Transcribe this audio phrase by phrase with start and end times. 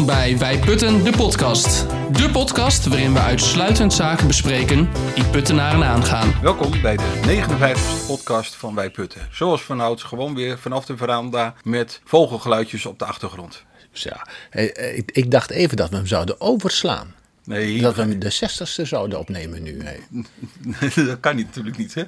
[0.00, 1.88] Welkom bij Wij Putten, de podcast.
[2.16, 6.34] De podcast waarin we uitsluitend zaken bespreken die puttenaren aangaan.
[6.42, 9.20] Welkom bij de 59e podcast van Wij Putten.
[9.30, 13.64] Zoals vanouds gewoon weer vanaf de veranda met vogelgeluidjes op de achtergrond.
[13.92, 17.14] Dus ja, eh, ik, ik dacht even dat we hem zouden overslaan.
[17.44, 19.82] Nee, Dat we hem de 60ste zouden opnemen nu.
[19.84, 19.96] hè.
[21.06, 21.94] dat kan niet, natuurlijk niet.
[21.94, 22.04] Hè?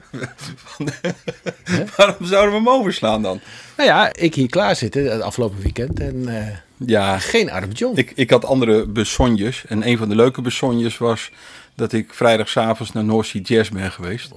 [1.96, 3.40] Waarom zouden we hem overslaan dan?
[3.76, 7.96] Nou ja, ik hier klaar zitten het afgelopen weekend en eh, Ja, geen arm John.
[7.98, 9.64] ik, ik had andere besonjes.
[9.68, 11.30] En een van de leuke besonjes was
[11.74, 14.30] dat ik vrijdag s'avonds naar North Sea Jazz ben geweest.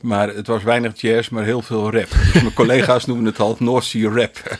[0.00, 2.08] Maar het was weinig jazz, maar heel veel rap.
[2.32, 4.58] Dus mijn collega's noemen het al North Sea Rap.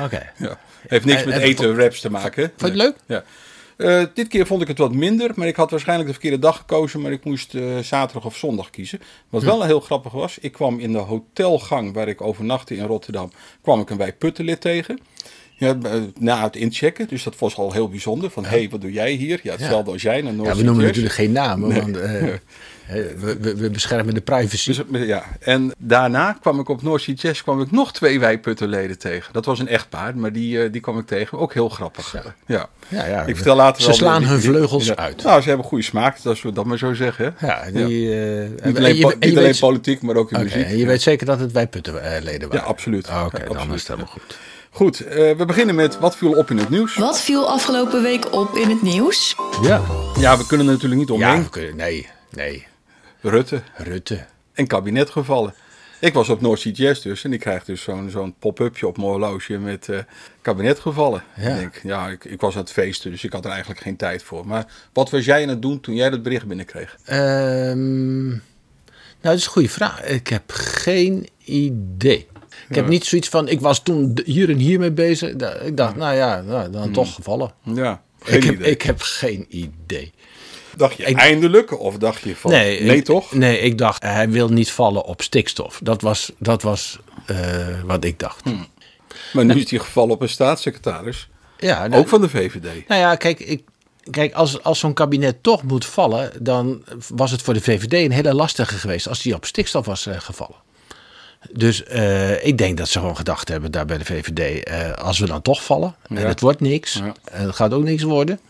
[0.00, 0.32] Oké.
[0.38, 0.58] Ja.
[0.88, 2.52] Heeft niks En- met en eten raps te maken.
[2.56, 2.94] Vond je het leuk?
[3.06, 3.24] Ja.
[3.76, 6.56] Eh, dit keer vond ik het wat minder, maar ik had waarschijnlijk de verkeerde dag
[6.56, 9.00] gekozen, maar ik moest eh, zaterdag of zondag kiezen.
[9.30, 9.46] Wat Hm.
[9.46, 13.30] wel heel grappig was, ik kwam in de hotelgang waar ik overnachtte in Rotterdam,
[13.62, 14.98] kwam ik een wij Puttenlid tegen.
[15.56, 18.30] Ja, eh, na het inchecken, dus dat was al heel bijzonder.
[18.30, 19.40] Van, hé, hey, wat doe jij hier?
[19.42, 20.20] Ja, hetzelfde als jij.
[20.22, 22.36] Naar Ja, we noemen natuurlijk geen namen, want eh, eh,
[23.18, 24.72] we, we, we beschermen de privacy.
[24.72, 28.98] Dus, ja, en daarna kwam ik op North Sea Jazz kwam ik nog twee wijputtenleden
[28.98, 29.32] tegen.
[29.32, 31.38] Dat was een echtpaar, maar die, eh, die kwam ik tegen.
[31.38, 32.14] Ook heel grappig.
[32.46, 32.68] Ja.
[32.88, 34.96] Ja, ja, Ik vertel later ze wel slaan hun vleugels ja.
[34.96, 35.22] uit.
[35.22, 37.34] Nou, ze hebben goede smaak, als we dat maar zo zeggen.
[37.40, 40.16] ja, die, eh, Niet en alleen, je- po- en je niet alleen weet- politiek, maar
[40.16, 40.64] ook in muziek.
[40.64, 42.64] en je weet zeker dat het wij puttenleden waren?
[42.64, 43.06] Ja, absoluut.
[43.08, 43.74] Oké, Ja, dan absoluut.
[43.74, 44.38] is het helemaal goed.
[44.74, 46.94] Goed, eh, we beginnen met wat viel op in het nieuws.
[46.96, 49.36] Wat viel afgelopen week op in het nieuws?
[49.62, 49.82] Ja,
[50.18, 51.42] Ja, we kunnen er natuurlijk niet omheen.
[51.42, 52.66] ja kunnen- nee, nee.
[53.20, 54.24] Rutte Rutte.
[54.52, 55.54] en kabinetgevallen.
[56.00, 58.96] Ik was op North Sea Jazz dus en ik krijg dus zo'n zo'n pop-upje op
[58.96, 59.98] mijn horloge met eh
[60.42, 61.22] kabinetgevallen.
[61.36, 61.48] Ja.
[61.48, 63.96] Ik denk, ja, ik, ik was aan het feesten, dus ik had er eigenlijk geen
[63.96, 64.46] tijd voor.
[64.46, 66.96] Maar wat was jij aan het doen toen jij dat bericht binnenkreeg?
[67.04, 68.40] Ehm, nou,
[69.20, 70.04] dat is een goede vraag.
[70.04, 72.26] Ik heb geen idee.
[72.68, 75.30] Ik heb niet zoiets van, ik was toen hier en hier mee bezig.
[75.64, 77.52] Ik dacht, nou ja, nou, dan toch gevallen.
[77.62, 78.70] Ja, geen Ik heb, idee.
[78.70, 80.12] ik heb geen idee.
[80.76, 83.32] dacht je ik- eindelijk of dacht je van, nee, ik- toch?
[83.32, 85.80] Nee, ik dacht, hij wil niet vallen op stikstof.
[85.82, 87.36] Dat was, dat was eh,
[87.86, 88.42] wat ik dacht.
[89.32, 91.28] Maar nu is hij gevallen op een staatssecretaris,
[91.58, 92.88] Ja, nou, ook van de VVD.
[92.88, 93.62] Nou ja, kijk, ik,
[94.10, 98.10] kijk als, als zo'n kabinet toch moet vallen, dan was het voor de VVD een
[98.12, 100.56] hele lastige geweest als die op stikstof was eh, gevallen.
[101.52, 105.18] Dus eh, ik denk dat ze gewoon gedacht hebben daar bij de VVD, eh, als
[105.18, 107.12] we dan toch vallen en het wordt niks, Ja.
[107.32, 108.40] en het gaat ook niks worden,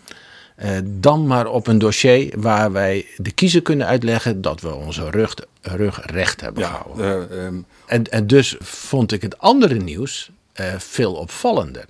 [0.56, 5.10] eh, dan maar op een dossier waar wij de kiezer kunnen uitleggen dat we onze
[5.10, 7.30] rug, rug recht hebben Ja, gehouden.
[7.30, 7.54] eh, ehm,
[7.86, 10.30] En, en dus vond ik het andere nieuws
[10.78, 11.84] veel opvallender.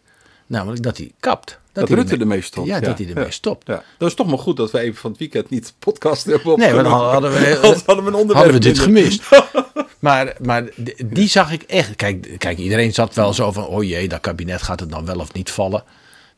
[0.46, 1.58] Namelijk dat hij kapt.
[1.74, 2.66] Dat hij Rutte ermee- stopt.
[2.66, 3.66] Ja, dat hij ermee stopt.
[3.66, 3.82] Ja.
[3.98, 6.72] Dat is toch maar goed dat we even van het weekend niet podcast hebben Nee,
[6.72, 7.00] want opgenomen.
[7.00, 9.22] dan hadden we, hadden we een onderwerp hadden we dit gemist.
[9.98, 10.64] maar maar
[11.06, 11.96] die zag ik echt.
[11.96, 15.18] Kijk, kijk, iedereen zat wel zo van: oh jee, dat kabinet gaat het dan wel
[15.18, 15.84] of niet vallen.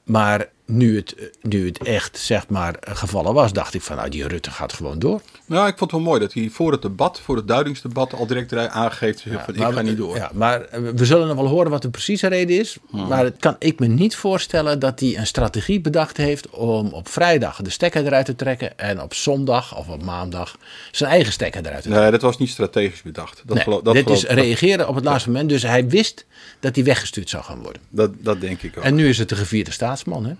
[0.04, 4.28] Maar nu het, nu het echt, zeg maar, gevallen was, dacht ik van: nou, die
[4.28, 5.20] Rutte gaat gewoon door.
[5.46, 8.26] Nou, ik vond het wel mooi dat hij voor het debat, voor het duidingsdebat, al
[8.26, 10.16] direct aangeeft van, ik ga we- niet door.
[10.16, 12.76] Ja, maar eh, we zullen nog wel horen wat de precieze reden is.
[12.90, 17.08] Maar het kan ik me niet voorstellen dat hij een strategie bedacht heeft om op
[17.08, 20.56] vrijdag de stekker eruit te trekken en op zondag of op maandag
[20.90, 22.02] zijn eigen stekker eruit te trekken.
[22.02, 23.42] Nee, dat was niet strategisch bedacht.
[23.46, 25.48] Dat, Nee, geloof, dat, dit geloof- is reageren op het laatste moment.
[25.48, 26.24] Dus hij wist
[26.60, 27.82] dat hij weggestuurd zou gaan worden.
[27.88, 28.84] dat, dat denk ik ook.
[28.84, 30.26] En nu is het de gevierde staatsman.
[30.26, 30.32] Hè?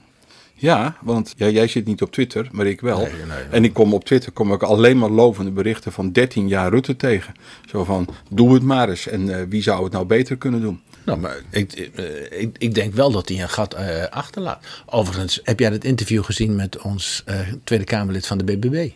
[0.59, 2.99] Ja, want ja, jij zit niet op Twitter, maar ik wel.
[2.99, 3.45] Nee, nee, nee.
[3.51, 6.97] En ik kom op Twitter kom ik alleen maar lovende berichten van 13 jaar Rutte
[6.97, 7.35] tegen.
[7.67, 9.09] Zo van, doe het maar eens.
[9.09, 10.81] En eh, wie zou het nou beter kunnen doen?
[11.05, 14.67] Nou, maar ik, eh, ik, ik denk wel dat hij een gat eh, achterlaat.
[14.87, 17.25] Overigens, heb jij het interview gezien met ons
[17.65, 18.91] Tweede Kamerlid van de BBB?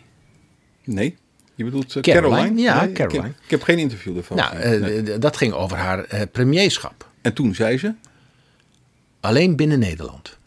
[0.83, 1.17] Nee?
[1.55, 2.35] Je bedoelt Caroline?
[2.35, 2.61] Caroline?
[2.61, 3.27] Ja, Nee, Caroline.
[3.27, 4.37] Ik, heb geen interview ervan.
[4.37, 5.17] Nou, Nee.
[5.17, 7.09] dat ging over haar premierschap.
[7.21, 7.93] En toen zei ze,
[9.21, 10.37] Alleen binnen Nederland.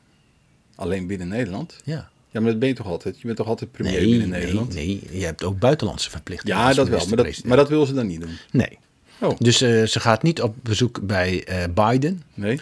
[0.74, 1.76] Alleen binnen Nederland.
[1.84, 2.08] Ja.
[2.30, 3.16] Ja, maar dat ben je toch altijd?
[3.20, 4.74] Je bent toch altijd premier Nee, binnen nee, Nederland?
[4.74, 6.56] nee, je hebt ook buitenlandse verplichtingen.
[6.56, 7.06] Ja, dat wel.
[7.06, 8.36] Maar dat, maar dat wil ze dan niet doen.
[8.50, 8.78] Nee.
[9.20, 12.60] Oh, Dus eh, ze gaat niet op bezoek bij eh, Biden nee,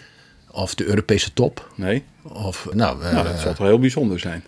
[0.51, 1.71] of de Europese top.
[1.75, 2.03] nee.
[2.23, 4.43] Of, nou, eh, Nou, dat zou toch heel bijzonder zijn.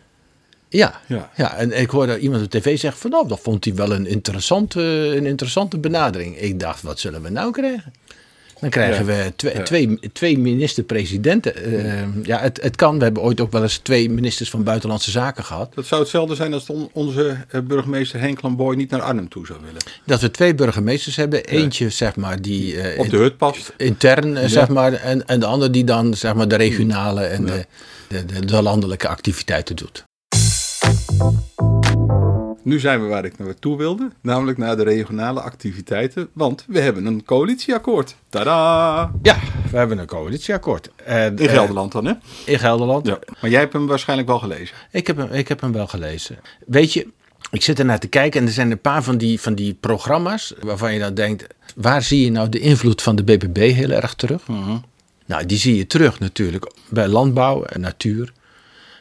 [0.69, 1.31] Ja, Ja.
[1.35, 1.55] ja.
[1.55, 4.81] en ik hoorde iemand op tv zeggen van nou, dat vond hij wel een interessante,
[5.17, 6.37] een interessante benadering.
[6.39, 7.93] Ik dacht, wat zullen we nou krijgen?
[8.65, 9.63] Dan krijgen we twee, Ja.
[9.63, 11.55] twee, twee minister-presidenten.
[11.55, 12.97] Eh, ja, het, het kan.
[12.97, 15.73] We hebben ooit ook wel eens twee ministers van Buitenlandse Zaken gehad.
[15.75, 19.45] Dat zou hetzelfde zijn als on- onze eh, burgemeester Henk Lamboy niet naar Arnhem toe
[19.45, 19.81] zou willen.
[20.05, 21.43] Dat we twee burgemeesters hebben.
[21.45, 23.73] Eentje, zeg maar, die eh, Op de hut past.
[23.77, 24.93] intern, eh, zeg maar.
[24.93, 27.65] En, en de ander die dan, zeg maar, de regionale en de,
[28.07, 30.03] de, de, de landelijke activiteiten doet.
[32.65, 37.05] Nu zijn we waar ik naartoe wilde, namelijk naar de regionale activiteiten, want we hebben
[37.05, 38.15] een coalitieakkoord.
[38.29, 39.11] Tada!
[39.21, 39.37] Ja,
[39.71, 40.89] we hebben een coalitieakkoord.
[41.05, 42.13] In eh, Gelderland dan, hè?
[42.45, 43.07] in Gelderland.
[43.07, 43.19] Ja.
[43.41, 44.75] Maar jij hebt hem waarschijnlijk wel gelezen.
[44.91, 46.39] Ik heb, hem, ik heb hem wel gelezen.
[46.65, 47.07] Weet je,
[47.51, 49.73] ik zit er naar te kijken en er zijn een paar van die, van die
[49.73, 53.89] programma's waarvan je dan denkt, waar zie je nou de invloed van de BBB heel
[53.89, 54.47] erg terug?
[55.25, 58.33] Nou, die zie je terug natuurlijk bij landbouw en natuur.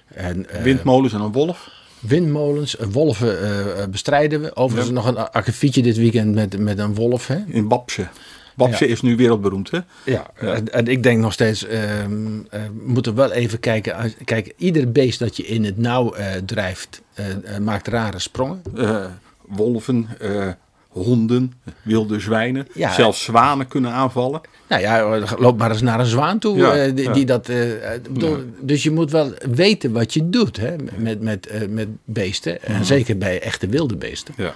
[0.06, 1.74] En, eh, Windmolens en een wolf.
[2.06, 4.56] Windmolens, eh, wolven eh, eh, bestrijden we.
[4.56, 7.26] Overigens nog een akkefietje dit weekend met, met een wolf.
[7.26, 7.38] Hè?
[7.46, 8.06] In Wapse.
[8.54, 8.90] Wapse Ja.
[8.90, 9.78] is nu wereldberoemd, hè?
[10.04, 12.30] Ja, En, en ik denk nog steeds, we
[12.84, 14.14] moeten wel even kijken.
[14.24, 16.14] Kijk, ieder beest dat je in het nauw
[16.44, 17.02] drijft,
[17.60, 18.62] maakt rare sprongen.
[19.46, 20.08] Wolven,
[20.94, 21.52] honden,
[21.82, 22.67] wilde zwijnen.
[22.75, 22.93] Ja.
[22.93, 24.41] Zelfs zwanen kunnen aanvallen.
[24.69, 26.56] Nou ja, loop maar eens naar een zwaan toe.
[26.56, 27.58] Ja, eh, die, dat, eh,
[28.11, 32.62] bedoel, Dus je moet wel weten wat je doet hè, met, met, eh, met beesten.
[32.62, 34.35] En zeker bij echte wilde beesten.
[34.37, 34.55] Ja.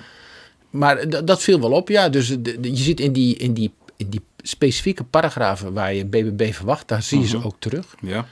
[0.71, 2.09] Maar dat viel wel op, ja.
[2.09, 2.29] Dus
[2.61, 7.03] je ziet in die, in, die, in die specifieke paragrafen waar je BBB verwacht, daar
[7.03, 7.95] zie je ze ook terug.
[8.01, 8.27] ja.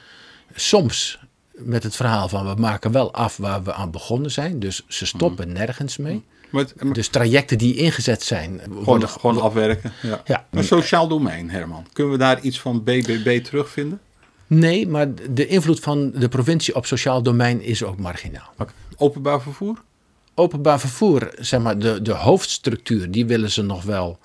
[0.55, 1.19] Soms
[1.59, 4.59] met het verhaal van we maken wel af waar we aan begonnen zijn.
[4.61, 6.23] Dus ze stoppen nergens mee.
[6.51, 9.93] Maar het- maar Dus trajecten die ingezet zijn, gewoon, worden gewoon afwerken.
[10.03, 10.23] Ja.
[10.25, 10.47] Ja.
[10.51, 11.87] Een sociaal domein, Herman.
[11.93, 14.01] Kunnen we daar iets van BBB terugvinden?
[14.47, 18.53] Nee, maar de invloed van de provincie op sociaal domein is ook marginaal.
[18.97, 19.83] Openbaar vervoer?
[20.35, 24.19] Openbaar vervoer, zeg maar, de, de hoofdstructuur, die willen ze nog wel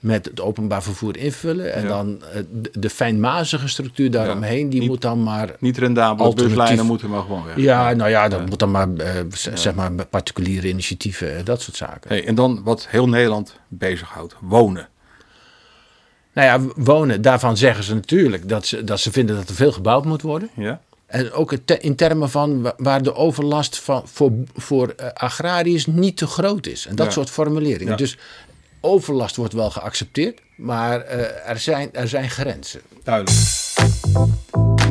[0.00, 1.72] met het openbaar vervoer invullen.
[1.74, 1.88] En Ja.
[1.88, 5.54] dan eh, de, de fijnmazige structuur daaromheen, die Niet- moet dan maar...
[5.58, 6.56] Niet rendabele Alternatief.
[6.56, 7.56] buslijnen moeten maar gewoon weg.
[7.56, 9.10] Ja, nou ja, dat moet dan maar, eh,
[9.54, 12.08] zeg maar, particuliere initiatieven, eh, dat soort zaken.
[12.10, 14.34] Hey, en dan wat heel Nederland bezighoudt.
[14.40, 14.88] Wonen.
[16.34, 19.72] Nou ja, wonen, daarvan zeggen ze natuurlijk dat ze, dat ze vinden dat er veel
[19.72, 20.50] gebouwd moet worden.
[20.56, 20.80] Ja?
[21.06, 26.26] En ook in termen van wa- waar de overlast van, voor, voor agrariërs niet te
[26.26, 26.86] groot is.
[26.86, 27.12] En dat Ja.
[27.12, 27.90] soort formuleringen.
[27.90, 27.96] Ja.
[27.96, 28.18] Dus
[28.80, 32.80] overlast wordt wel geaccepteerd, maar eh, er, zijn, er zijn grenzen.
[33.02, 33.38] Duidelijk.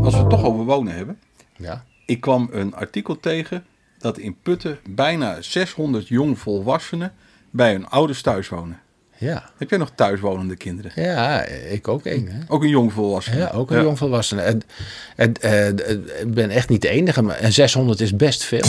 [0.03, 1.19] Als we het toch over wonen hebben.
[1.55, 1.83] Ja.
[2.05, 3.65] Ik kwam een artikel tegen
[3.97, 7.13] dat in Putten bijna 600 jongvolwassenen
[7.49, 8.79] bij hun ouders thuis wonen.
[9.17, 9.49] Ja.
[9.57, 10.91] Heb jij nog thuiswonende kinderen?
[10.95, 12.27] ja, ik ook één.
[12.27, 12.39] Hè?
[12.47, 13.37] Ook een jongvolwassene?
[13.37, 14.41] Ja, ook een jongvolwassene.
[14.41, 14.61] En,
[15.15, 15.77] en,
[16.19, 18.63] ik ben echt niet de enige, maar en 600 is best veel.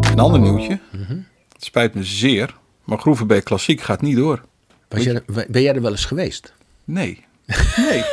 [0.00, 0.78] Een ander nieuwtje.
[0.92, 1.16] Mhm.
[1.52, 2.54] Het spijt me zeer,
[2.88, 4.44] maar Groevenbeek Klassiek gaat niet door.
[4.88, 6.52] Was jij, ben jij er wel eens geweest?
[6.84, 7.24] Nee.
[7.76, 8.04] Nee.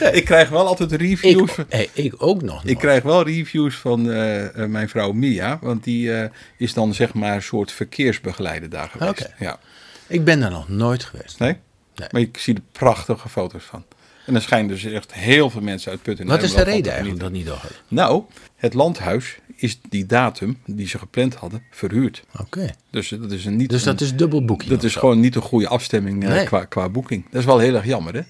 [0.18, 1.56] ik krijg wel altijd reviews.
[1.56, 2.64] Ik, eh, ik ook nog.
[2.64, 6.94] Ik krijg wel reviews van eh, eh, mijn vrouw Mia, want die eh, is dan
[6.94, 9.10] zeg maar een soort verkeersbegeleider daar geweest.
[9.10, 9.34] Oké.
[9.38, 9.58] Ja.
[10.06, 11.38] ik ben er nog nooit geweest.
[11.38, 11.56] Nee?
[11.94, 12.08] Nee.
[12.10, 13.84] Maar ik zie er prachtige foto's van.
[14.26, 16.26] En er schijnen dus echt heel veel mensen uit Putten.
[16.26, 16.86] Wat is de reden niet?
[16.86, 17.82] eigenlijk dat niet doorgaat?
[17.88, 18.22] Nou,
[18.56, 22.22] het landhuis is die datum die ze gepland hadden verhuurd.
[22.40, 22.70] Oké.
[22.90, 23.70] Dus dat is een niet.
[23.70, 24.68] Dus dat een- is dubbel boekje.
[24.68, 26.44] dat is gewoon niet een goede afstemming eh, Nee.
[26.44, 27.24] qua, qua boeking.
[27.30, 28.20] Dat is wel heel erg jammer, hè?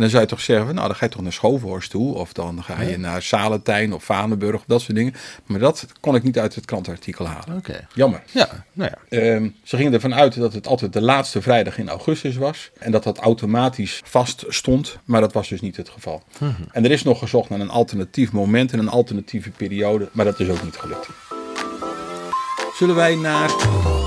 [0.00, 2.14] En dan zou je toch zeggen, nou, dan ga je toch naar Schovenhorst toe.
[2.14, 5.14] Of dan ga je naar Salentijn of Vanenburg of dat soort dingen.
[5.46, 7.56] Maar dat kon ik niet uit het krantartikel halen.
[7.94, 8.22] Jammer.
[8.30, 9.18] Ja, nou ja.
[9.18, 12.70] Ehm, ze gingen ervan uit dat het altijd de laatste vrijdag in augustus was.
[12.78, 14.98] En dat dat automatisch vast stond.
[15.04, 16.22] Maar dat was dus niet het geval.
[16.38, 16.52] Mhm.
[16.72, 20.08] En er is nog gezocht naar een alternatief moment en een alternatieve periode.
[20.12, 21.08] Maar dat is ook niet gelukt.
[22.80, 23.48] Zullen wij naar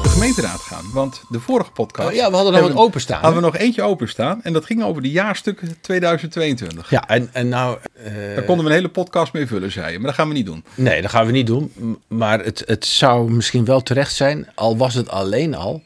[0.04, 0.86] de gemeenteraad gaan?
[0.94, 2.10] Want de vorige podcast...
[2.10, 4.44] Oh ja, we hadden nog wat openstaan, Hadden we nog eentje openstaan.
[4.44, 6.89] En dat ging over de jaarstukken 2022.
[6.89, 7.77] Ja, en, en nou...
[7.94, 9.98] eh, Daar konden we een hele podcast mee vullen, zei je.
[9.98, 10.63] Maar dat gaan we niet doen.
[10.75, 11.72] nee, dat gaan we niet doen.
[12.08, 15.82] Maar het, het zou misschien wel terecht zijn, al was het alleen al...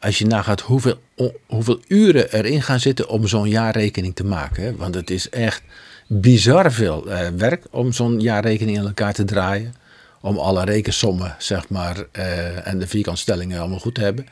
[0.00, 1.00] als je nagaat hoeveel,
[1.46, 4.62] hoeveel uren erin gaan zitten om zo'n jaarrekening te maken.
[4.62, 4.76] Hè?
[4.76, 5.62] Want het is echt
[6.06, 9.74] bizar veel eh, werk om zo'n jaarrekening in elkaar te draaien.
[10.20, 14.26] Om alle rekensommen, zeg maar, eh, en de vierkantstellingen allemaal goed te hebben.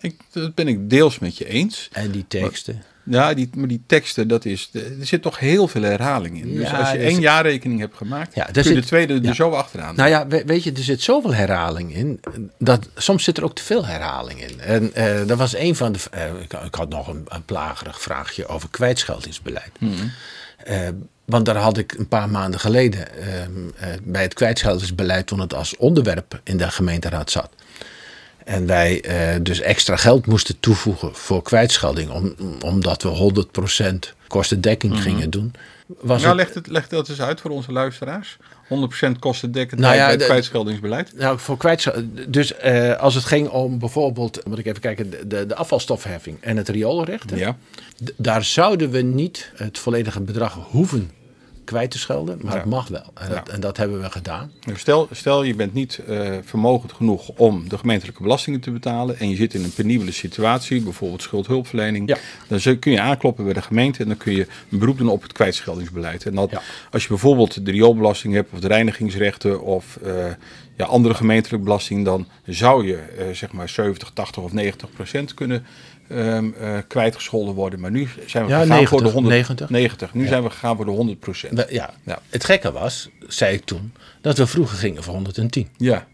[0.00, 1.88] Ik, dat ben ik deels met je eens.
[1.92, 2.82] En die teksten.
[3.10, 6.54] Ja, die, maar die teksten, dat is, er zit toch heel veel herhaling in.
[6.54, 9.28] dus als je één jaarrekening hebt gemaakt, Ja, kun je de tweede ja.
[9.28, 9.94] er zo achteraan.
[9.96, 12.20] Nou ja, we- weet je, er zit zoveel herhaling in.
[12.58, 14.60] Dat, soms zit er ook te veel herhaling in.
[14.60, 15.98] En eh dat was een van de.
[16.10, 19.70] eh, ik, ik had nog een, een plagerig vraagje over kwijtscheldingsbeleid.
[20.64, 20.88] Eh,
[21.28, 25.54] want daar had ik een paar maanden geleden ehm, eh, bij het kwijtscheldingsbeleid, toen het
[25.54, 27.50] als onderwerp in de gemeenteraad zat.
[28.44, 35.02] En wij eh, dus extra geld moesten toevoegen voor kwijtschelding, om, omdat we 100% kostendekking
[35.02, 35.52] gingen doen.
[36.00, 38.36] Was nou, het- leg, het, dat eens uit voor onze luisteraars.
[38.68, 41.12] 100% kostendekkend Nou ja, bij het kwijtscheldingsbeleid.
[41.16, 42.04] Nou, voor kwijtscheld.
[42.32, 46.56] Dus eh, als het ging om bijvoorbeeld, moet ik even kijken, de- de, afvalstofheffing en
[46.56, 47.30] het rioolrecht.
[47.34, 47.56] Ja.
[48.16, 51.10] Daar zouden we niet het volledige bedrag hoeven
[51.68, 52.58] kwijt te schelden, maar Ja.
[52.58, 53.10] het mag wel.
[53.14, 54.52] En, dat, en dat hebben we gedaan.
[54.74, 59.28] Stel, stel je bent niet eh, vermogend genoeg om de gemeentelijke belastingen te betalen en
[59.30, 62.16] je zit in een penibele situatie, bijvoorbeeld schuldhulpverlening, Ja.
[62.48, 65.22] dan kun je aankloppen bij de gemeente en dan kun je een beroep doen op
[65.22, 66.26] het kwijtscheldingsbeleid.
[66.26, 66.52] En dat,
[66.90, 70.26] als je bijvoorbeeld de rioolbelasting hebt of de reinigingsrechten of eh,
[70.76, 75.34] ja, andere gemeentelijke belasting, dan zou je eh, zeg maar 70, 80 of 90 procent
[75.34, 75.66] kunnen
[76.08, 77.80] eh, kwijtgescholden worden.
[77.80, 79.70] Maar nu zijn we Ja, gegaan voor de 90, 100, 90.
[79.70, 80.14] 90.
[80.14, 81.64] Nu zijn we gegaan voor de 100 procent.
[81.70, 81.90] Ja.
[82.02, 82.18] Ja.
[82.28, 85.68] Het gekke was, zei ik toen, dat we vroeger gingen voor 110.
[85.76, 86.06] Ja,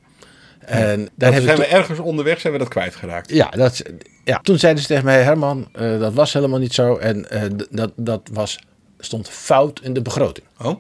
[0.61, 3.31] En daar zijn we ergens onderweg zijn we dat kwijtgeraakt.
[3.31, 3.83] Ja, dat,
[4.25, 6.97] ja, toen zeiden ze tegen mij, Herman, eh, dat was helemaal niet zo.
[6.97, 8.59] En eh, dat, dat was,
[8.99, 10.47] stond fout in de begroting.
[10.63, 10.77] Oh?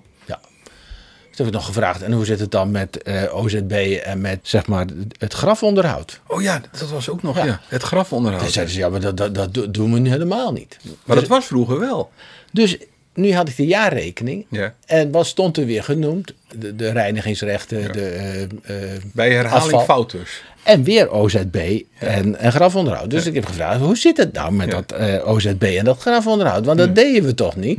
[1.36, 4.38] Toen heb ik nog gevraagd, en hoe zit het dan met eh, OZB en met
[4.42, 4.86] zeg maar
[5.18, 6.20] het grafonderhoud?
[6.26, 7.44] Oh ja, dat was ook nog, Ja.
[7.44, 7.60] ja.
[7.68, 8.42] Het grafonderhoud.
[8.42, 10.76] Toen zeiden ze, ja, maar dat, dat, dat do- doen we nu helemaal niet.
[11.04, 12.10] maar dat was vroeger wel.
[12.52, 12.76] Dus
[13.14, 14.46] nu had ik de jaarrekening.
[14.50, 14.74] Ja.
[14.86, 16.34] En wat stond er weer genoemd?
[16.58, 18.48] De, de reinigingsrechten, de, eh, eh,
[19.12, 19.84] Bij herhaling Asfalt.
[19.84, 20.42] fout dus.
[20.62, 23.10] En weer OZB en, en grafonderhoud.
[23.10, 26.64] Dus ik heb gevraagd, hoe zit het nou met dat OZB en dat grafonderhoud?
[26.64, 27.78] Want dat deden we toch niet?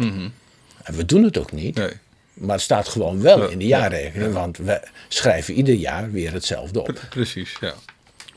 [0.84, 1.76] En we doen het ook niet.
[1.76, 1.90] Nee.
[2.36, 4.34] Maar het staat gewoon wel in de ja, jaarrekening.
[4.34, 7.02] Want we schrijven ieder jaar weer hetzelfde op.
[7.10, 7.74] Precies, ja.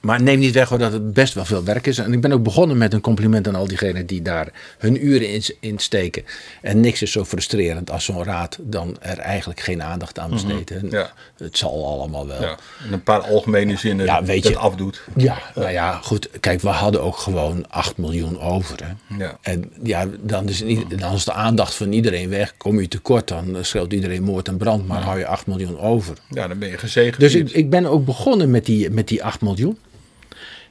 [0.00, 1.99] Maar neem niet weg hoor, dat het best wel veel werk is.
[1.99, 5.33] En ik ben ook begonnen met een compliment aan al diegenen die daar hun uren
[5.33, 6.25] in, in steken.
[6.62, 10.71] En niks is zo frustrerend als zo'n raad dan er eigenlijk geen aandacht aan besteedt.
[10.71, 11.12] En Ja.
[11.37, 12.40] Het zal allemaal wel.
[12.40, 12.57] ja.
[12.87, 15.02] En een paar algemene zinnen Ja, weet dat je- afdoet.
[15.17, 16.28] Ja, nou ja, goed.
[16.40, 18.78] Kijk, we hadden ook gewoon 8 miljoen over.
[18.85, 19.17] Hè.
[19.25, 19.38] Ja.
[19.43, 22.55] En ja, dan is, niet, dan is de aandacht van iedereen weg.
[22.57, 24.87] Kom je tekort, dan schreeuwt iedereen moord en brand.
[24.87, 26.17] Maar hou je 8 miljoen over.
[26.31, 27.21] Ja, dan ben je gezegend.
[27.21, 29.78] Dus ik, ik ben ook begonnen met die, met die 8 miljoen.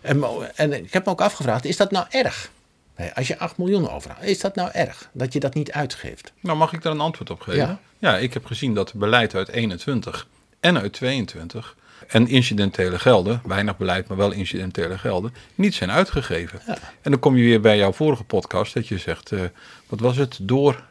[0.01, 0.24] En,
[0.56, 2.51] en ik heb me ook afgevraagd, is dat nou erg?
[3.13, 5.10] Als je 8 miljoen overhoudt, is dat nou erg?
[5.12, 6.34] Dat je dat niet uitgeeft?
[6.39, 7.60] Nou, mag ik daar een antwoord op geven?
[7.60, 7.80] Ja.
[8.00, 10.27] Ja, ik heb gezien dat beleid uit 21
[10.60, 11.75] en uit 22
[12.08, 16.62] en incidentele gelden, weinig beleid, maar wel incidentele gelden, niet zijn uitgegeven.
[17.01, 19.42] En dan kom je weer bij jouw vorige podcast dat je zegt, eh,
[19.88, 20.39] wat was het?
[20.42, 20.84] Door...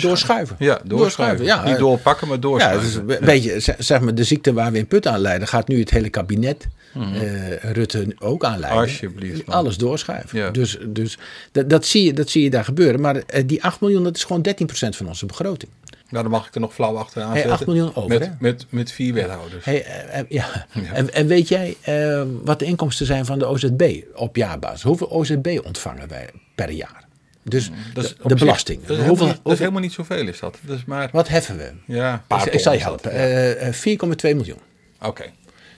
[0.00, 0.56] Doorschuiven.
[0.58, 1.44] Ja, doorschuiven.
[1.44, 3.06] Ja, Niet doorpakken, maar Ja, doorschuiven.
[3.06, 5.78] dus een beetje, zeg- maar, de ziekte waar we in put aan leiden, gaat nu
[5.80, 8.80] het hele kabinet, eh, Rutte ook aanleiden.
[8.82, 9.56] Alsjeblieft, man.
[9.56, 10.38] Alles doorschuiven.
[10.38, 10.50] Ja.
[10.50, 11.18] Dus, dus
[11.52, 13.00] dat, dat, zie je, dat zie je daar gebeuren.
[13.00, 15.70] Maar eh, die 8 miljoen, dat is gewoon 13% van onze begroting.
[16.08, 17.52] Nou, dan mag ik er nog flauw achteraan Hey, zetten.
[17.58, 19.64] 8 miljoen over, Met, met, met vier wethouders.
[19.64, 20.66] Hey, eh, ja.
[20.92, 21.76] En, en weet jij
[22.42, 24.82] wat de inkomsten zijn van de OZB op jaarbasis?
[24.82, 27.01] Hoeveel OZB ontvangen wij per jaar?
[27.44, 28.80] Dus Dat is de, belasting.
[28.86, 30.58] Dat is, hoeveel, helemaal, niet, dat is hoeveel- helemaal niet zoveel is dat.
[30.66, 31.70] dat is maar, wat heffen we?
[31.86, 32.86] ja, Ik, paar ik zal je dat.
[32.88, 33.10] helpen.
[33.12, 34.58] Eh, eh, 4,2 miljoen.
[35.02, 35.24] Oké.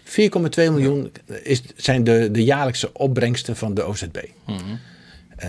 [0.04, 4.16] 4,2 miljoen is, zijn de, de jaarlijkse opbrengsten van de OZB.
[4.46, 4.58] Mhm.
[5.36, 5.48] Eh,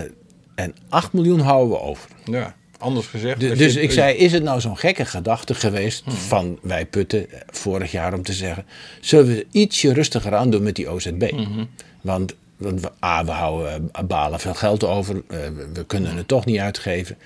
[0.55, 2.09] en 8 miljoen houden we over.
[2.25, 3.39] Ja, anders gezegd.
[3.39, 6.15] Dus je- ik zei, is het nou zo'n gekke gedachte geweest Mhm.
[6.15, 8.65] van wij putten eh, vorig jaar om te zeggen,
[9.01, 11.31] zullen we ietsje rustiger aan doen met die OZB?
[11.31, 11.63] Mhm.
[12.01, 16.15] Want, want we, A, we houden eh, balen veel geld over, eh, we, we kunnen
[16.15, 17.17] het toch niet uitgeven.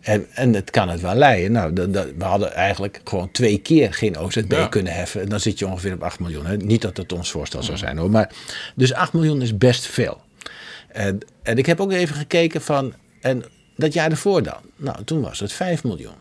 [0.00, 1.52] En, en het kan het wel leiden.
[1.52, 4.66] Nou, dat, dat- we hadden eigenlijk gewoon twee keer geen OZB Ja.
[4.66, 5.20] kunnen heffen.
[5.20, 6.46] En dan zit je ongeveer op 8 miljoen.
[6.46, 6.56] Hè.
[6.56, 8.10] Niet dat het ons voorstel zou zijn hoor.
[8.10, 8.32] Maar,
[8.74, 10.20] dus 8 miljoen is best veel.
[10.88, 12.94] En, en ik heb ook even gekeken van.
[13.20, 13.42] En
[13.76, 14.60] dat jaar ervoor dan.
[14.76, 16.14] Nou, toen was het 5 miljoen.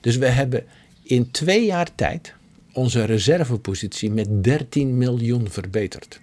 [0.00, 0.64] Dus we hebben
[1.02, 2.34] in twee jaar tijd
[2.72, 6.20] onze reservepositie met 13 miljoen verbeterd.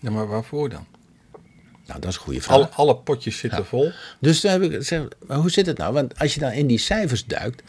[0.00, 0.86] Ja, maar waarvoor dan?
[1.86, 2.56] Nou, dat is een goede vraag.
[2.56, 3.92] Alle, alle potjes zitten vol.
[4.18, 5.92] Dus toen heb ik gezegd, maar hoe zit het nou?
[5.92, 7.62] Want als je dan in die cijfers duikt,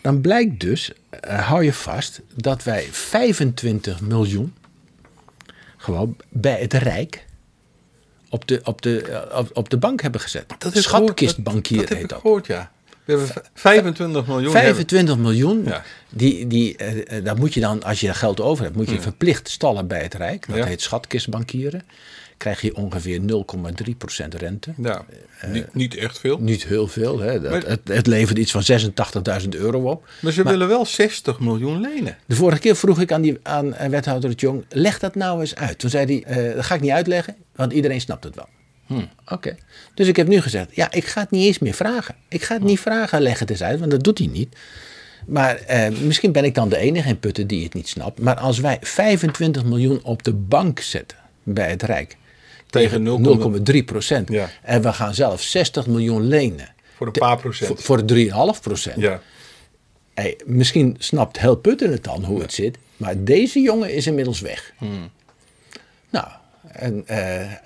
[0.00, 4.54] dan blijkt dus, eh, hou je vast, dat wij 25 miljoen
[5.76, 7.26] gewoon bij het Rijk
[8.28, 10.54] op de, op de, eh, op, op de bank hebben gezet.
[10.58, 11.78] heb ik Schatkistbankier.
[11.78, 12.18] Dat, dat heet heb dat.
[12.18, 12.72] ik gehoord, ja.
[13.08, 14.52] We hebben v- 25 miljoen.
[14.52, 15.82] 25 miljoen, Ja.
[16.10, 19.00] die, die, eh, eh, dat moet je dan, als je geld over hebt, moet je
[19.00, 20.46] verplicht stallen bij het Rijk.
[20.48, 20.64] Dat Ja.
[20.64, 21.82] heet schatkistbankieren.
[22.36, 24.72] Krijg je ongeveer 0,3% rente.
[24.76, 25.04] Ja,
[25.46, 26.38] niet, niet echt veel.
[26.40, 27.18] Niet heel veel.
[27.18, 27.40] Hè.
[27.40, 28.62] Dat, Maar- het, het levert iets van
[29.42, 30.08] 86.000 euro op.
[30.20, 32.16] Maar ze willen wel 60 miljoen lenen.
[32.26, 35.40] De vorige keer vroeg ik aan, die, aan eh, wethouder het Jong, leg dat nou
[35.40, 35.78] eens uit.
[35.78, 38.48] Toen zei hij, eh, dat ga ik niet uitleggen, want iedereen snapt het wel.
[39.28, 39.56] Oké.
[39.94, 42.14] Dus ik heb nu gezegd, ja, ik ga het niet eens meer vragen.
[42.28, 44.56] Ik ga het niet vragen, leg het eens uit, want dat doet hij niet.
[45.26, 48.20] Maar eh, misschien ben ik dan de enige in Putten die het niet snapt.
[48.20, 52.16] Maar als wij 25 miljoen op de bank zetten bij het Rijk...
[52.70, 53.04] Tegen
[53.72, 54.28] 0,3 procent.
[54.28, 54.50] Ja.
[54.62, 56.74] En we gaan zelf 60 miljoen lenen.
[56.96, 57.82] Voor een paar procent.
[57.82, 59.00] Voor, voor 3,5 procent.
[59.00, 59.20] Ja.
[60.14, 62.78] Hey, misschien snapt heel Putten het dan hoe het zit.
[62.96, 64.72] Maar deze jongen is inmiddels weg.
[64.78, 65.10] Hmm.
[66.10, 66.26] Nou,
[66.72, 67.16] En eh,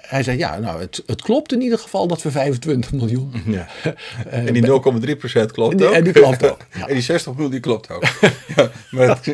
[0.00, 3.32] hij zei, ja, nou, het, het klopt in ieder geval dat we 25 miljoen...
[3.46, 3.66] Ja.
[4.30, 5.92] En die 0,3% klopt die- ook.
[5.94, 6.86] en die klopt ook, ja.
[6.88, 8.02] En die 60 miljoen die klopt ook.
[8.56, 9.26] ja, maar, het,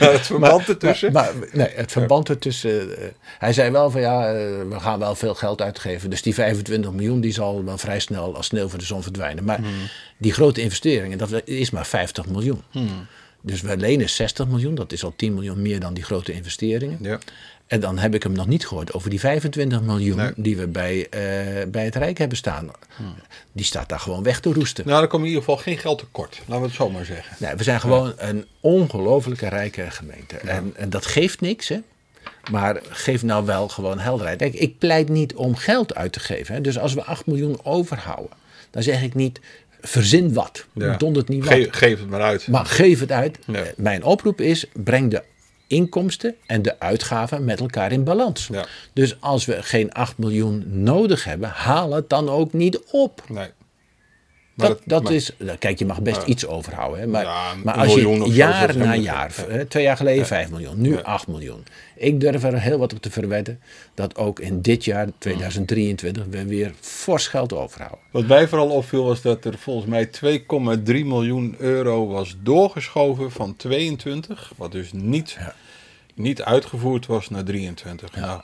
[0.00, 1.12] maar het verband ertussen.
[1.12, 2.98] Maar, nee, het verband ertussen.
[2.98, 3.04] eh,
[3.38, 4.34] hij zei wel van ja, eh,
[4.68, 6.10] we gaan wel veel geld uitgeven.
[6.10, 9.44] Dus die 25 miljoen die zal wel vrij snel als sneeuw voor de zon verdwijnen.
[9.44, 9.72] Maar Hmm.
[10.18, 12.60] die grote investeringen, dat is maar 50 miljoen.
[12.70, 13.06] Hmm.
[13.40, 16.98] Dus we lenen 60 miljoen, dat is al 10 miljoen meer dan die grote investeringen.
[17.02, 17.18] ja.
[17.66, 20.30] En dan heb ik hem nog niet gehoord over die 25 miljoen Nee.
[20.36, 21.20] die we bij, eh,
[21.68, 22.70] bij het Rijk hebben staan.
[23.52, 24.86] Die staat daar gewoon weg te roesten.
[24.88, 26.40] Nou, er komt in ieder geval geen geld tekort.
[26.46, 27.36] Laten we het zo maar zeggen.
[27.38, 30.36] Nee, we zijn gewoon een ongelofelijke rijke gemeente.
[30.36, 31.78] En, en dat geeft niks, hè.
[32.50, 34.38] Maar geef nou wel gewoon helderheid.
[34.38, 36.54] Kijk, ik pleit niet om geld uit te geven.
[36.54, 36.60] Hè.
[36.60, 38.36] Dus als we 8 miljoen overhouden,
[38.70, 39.40] dan zeg ik niet
[39.80, 40.64] verzin wat.
[40.72, 40.96] Ja.
[40.96, 41.54] Dondert niet wat.
[41.54, 42.46] Ge- geef het maar uit.
[42.48, 43.38] Maar geef het uit.
[43.76, 45.22] Mijn oproep is, breng de
[45.66, 48.48] inkomsten en de uitgaven met elkaar in balans.
[48.52, 48.66] Ja.
[48.92, 53.22] Dus als we geen 8 miljoen nodig hebben, haal het dan ook niet op.
[53.28, 53.48] Nee.
[54.56, 57.00] Maar Dat, dat is, nou, kijk, je mag best iets overhouden.
[57.00, 59.64] Hè, maar, Ja, maar als je jaar na jaar, ja.
[59.64, 61.64] twee jaar geleden 5 miljoen, nu 8 miljoen.
[61.96, 63.60] Ik durf er heel wat op te verwedden
[63.94, 67.98] dat ook in dit jaar, 2023, we weer fors geld overhouden.
[68.10, 70.10] Wat mij vooral opviel was dat er volgens mij
[70.78, 74.52] 2,3 miljoen euro was doorgeschoven van 22.
[74.56, 75.38] Wat dus niet,
[76.14, 78.16] niet uitgevoerd was naar 23.
[78.16, 78.40] Nou,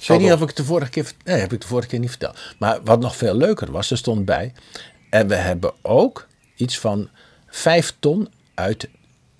[0.00, 1.98] Ik weet niet of ik het de vorige keer, nee, heb ik de vorige keer
[1.98, 2.38] niet verteld.
[2.58, 4.52] Maar wat nog veel leuker was, er stond bij,
[5.12, 6.26] en we hebben ook
[6.56, 7.08] iets van
[7.48, 8.88] 5 ton uit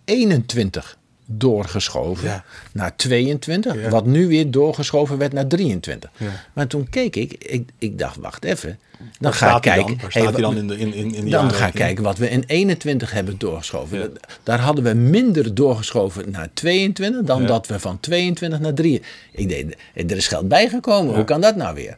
[0.05, 2.45] 21 doorgeschoven Ja.
[2.73, 3.88] naar 22, Ja.
[3.88, 6.11] wat nu weer doorgeschoven werd naar 23.
[6.17, 6.26] Ja.
[6.52, 8.79] Maar toen keek ik, ik, ik dacht, wacht even.
[9.19, 9.99] Dan ga ik kijken.
[9.99, 10.11] Dan?
[10.11, 13.11] Hey, dan in de, in, in, in dan ga ik kijken wat we in 21
[13.11, 14.12] hebben doorgeschoven.
[14.43, 19.02] Daar hadden we minder doorgeschoven naar 22 dan dat we van 22 naar 3.
[19.33, 21.14] Ik deed, er is geld bijgekomen.
[21.14, 21.97] Hoe kan dat nou weer?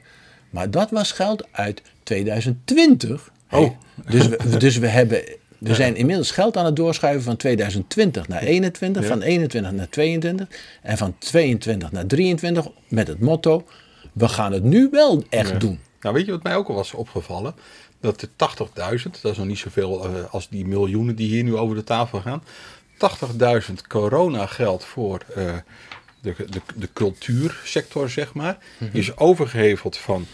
[0.50, 3.33] Maar dat was geld uit 2020.
[3.54, 3.76] Oh.
[4.08, 5.23] Dus, we, dus we hebben.
[5.58, 9.08] We zijn inmiddels geld aan het doorschuiven van 2020 naar 21, Ja.
[9.08, 10.49] van 21 naar 22
[10.82, 13.66] en van 22 naar 23 met het motto:
[14.12, 15.56] we gaan het nu wel echt Ja.
[15.58, 15.80] doen.
[16.00, 17.54] Nou, weet je wat mij ook al was opgevallen?
[18.00, 21.56] Dat de 80.000, dat is nog niet zoveel eh, als die miljoenen die hier nu
[21.56, 22.42] over de tafel gaan.
[22.96, 25.52] 80.000 coronageld voor eh,
[26.20, 28.96] de, de, de cultuursector, zeg maar, Mhm.
[28.96, 30.26] is overgeheveld van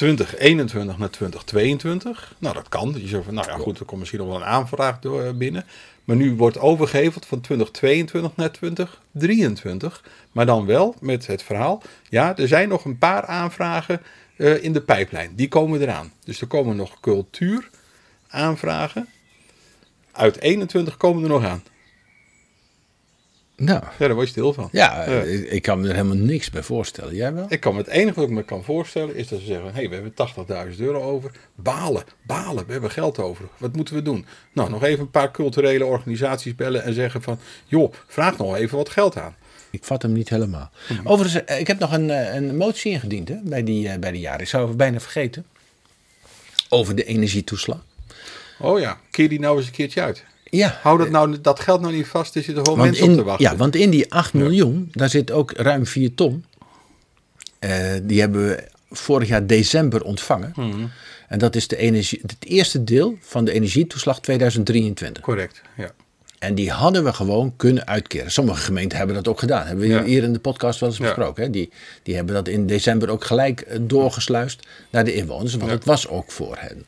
[0.00, 2.34] 2021 naar 2022.
[2.38, 2.94] Nou, dat kan.
[2.96, 5.32] Je zegt van, nou ja, goed, er komt misschien nog wel een aanvraag door, eh,
[5.32, 5.64] binnen.
[6.04, 10.04] Maar nu wordt overgeheveld van 2022 naar 2023.
[10.32, 11.82] Maar dan wel met het verhaal.
[12.08, 14.00] Ja, er zijn nog een paar aanvragen
[14.36, 15.34] eh, in de pijplijn.
[15.34, 16.12] Die komen eraan.
[16.24, 19.08] Dus er komen nog cultuuraanvragen.
[20.12, 21.62] Uit 21 komen er nog aan.
[23.60, 24.68] Nou, Ja, daar word je stil van.
[24.72, 27.14] ja, ik, ik kan me er helemaal niks bij voorstellen.
[27.14, 27.46] Jij wel?
[27.48, 29.72] Ik kan me het enige wat ik me kan voorstellen is dat ze zeggen: hé,
[29.72, 31.30] hey, we hebben 80.000 euro over.
[31.54, 33.44] Balen, balen, we hebben geld over.
[33.56, 34.26] Wat moeten we doen?
[34.52, 38.76] Nou, nog even een paar culturele organisaties bellen en zeggen: van joh, vraag nog even
[38.76, 39.34] wat geld aan.
[39.70, 40.70] Ik vat hem niet helemaal.
[40.88, 41.08] Mhm.
[41.08, 44.10] Overigens, eh, ik heb nog een, eh, een motie ingediend hè, bij, die, eh, bij
[44.10, 44.40] de jaren.
[44.40, 45.46] Ik zou het bijna vergeten.
[46.68, 47.84] Over de energietoeslag.
[48.58, 50.24] Oh ja, keer die nou eens een keertje uit.
[50.50, 53.14] Ja, Hou dat, nou, dat geld nou niet vast, er zitten gewoon want mensen op
[53.14, 53.50] te in, wachten.
[53.50, 56.44] ja, want in die 8 miljoen, daar zit ook ruim 4 ton.
[57.58, 60.52] Eh, die hebben we vorig jaar december ontvangen.
[60.56, 60.84] Mhm.
[61.28, 65.22] En dat is de energie, het eerste deel van de energietoeslag 2023.
[65.22, 65.90] Correct, ja.
[66.38, 68.30] En die hadden we gewoon kunnen uitkeren.
[68.32, 69.66] Sommige gemeenten hebben dat ook gedaan.
[69.66, 70.04] Hebben we Ja.
[70.04, 71.04] hier in de podcast wel eens Ja.
[71.04, 71.42] besproken.
[71.44, 71.50] Hè?
[71.50, 71.70] Die,
[72.02, 75.54] die hebben dat in december ook gelijk eh, doorgesluist naar de inwoners.
[75.54, 75.76] Want Ja.
[75.76, 76.86] het was ook voor hen.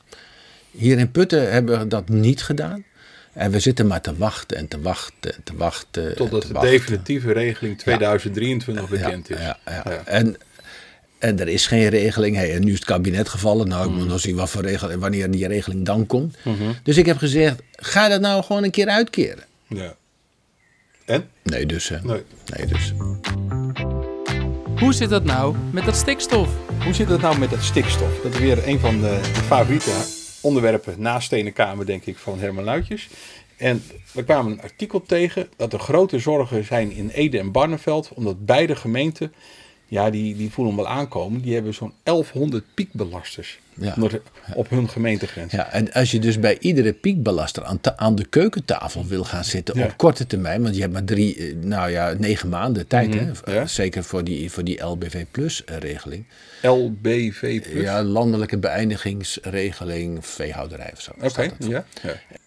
[0.70, 2.84] Hier in Putten hebben we dat niet gedaan.
[3.32, 6.08] En we zitten maar te wachten en te wachten en te wachten.
[6.10, 6.70] en Totdat te de wachten.
[6.72, 9.38] definitieve regeling 2023 bekend is.
[9.38, 9.82] Ja, ja.
[9.84, 10.02] Ja.
[10.04, 10.36] En,
[11.18, 12.36] en er is geen regeling.
[12.36, 13.68] Hey, en nu is het kabinet gevallen.
[13.68, 16.36] Nou, ik moet nog zien wat voor regeling, wanneer die regeling dan komt.
[16.44, 16.56] Mhm.
[16.82, 19.44] Dus ik heb gezegd, ga dat nou gewoon een keer uitkeren.
[19.68, 19.94] Ja.
[21.04, 21.28] En?
[21.42, 21.88] Nee, dus.
[21.88, 21.96] hè.
[22.02, 22.22] Nee.
[22.56, 22.92] Nee, dus.
[24.78, 26.48] Hoe zit dat nou met dat stikstof?
[26.84, 28.20] Hoe zit het nou met het stikstof?
[28.22, 29.90] Dat is weer een van de, de favoriete
[30.42, 33.08] onderwerpen Stenen Kamer, denk ik, van Herman Luitjes.
[33.56, 38.10] En we kwamen een artikel tegen dat er grote zorgen zijn in Ede en Barneveld,
[38.14, 39.32] omdat beide gemeenten,
[39.92, 43.94] ja, die, die voelen hem wel aankomen, die hebben zo'n 1100 piekbelasters Ja.
[44.54, 45.52] op hun gemeentegrens.
[45.52, 49.78] Ja, en als je dus bij iedere piekbelaster aan, aan de keukentafel wil gaan zitten
[49.78, 49.84] Ja.
[49.84, 53.20] op korte termijn, want je hebt maar drie, eh, nou ja, negen maanden tijd, hè?
[53.26, 53.66] Mhm, ja.
[53.66, 56.24] zeker voor die, voor die LBV Plus eh, regeling.
[56.62, 57.82] LBV plus.
[57.82, 61.12] Ja, landelijke beëindigingsregeling veehouderij of zo.
[61.22, 61.84] Oké, ja.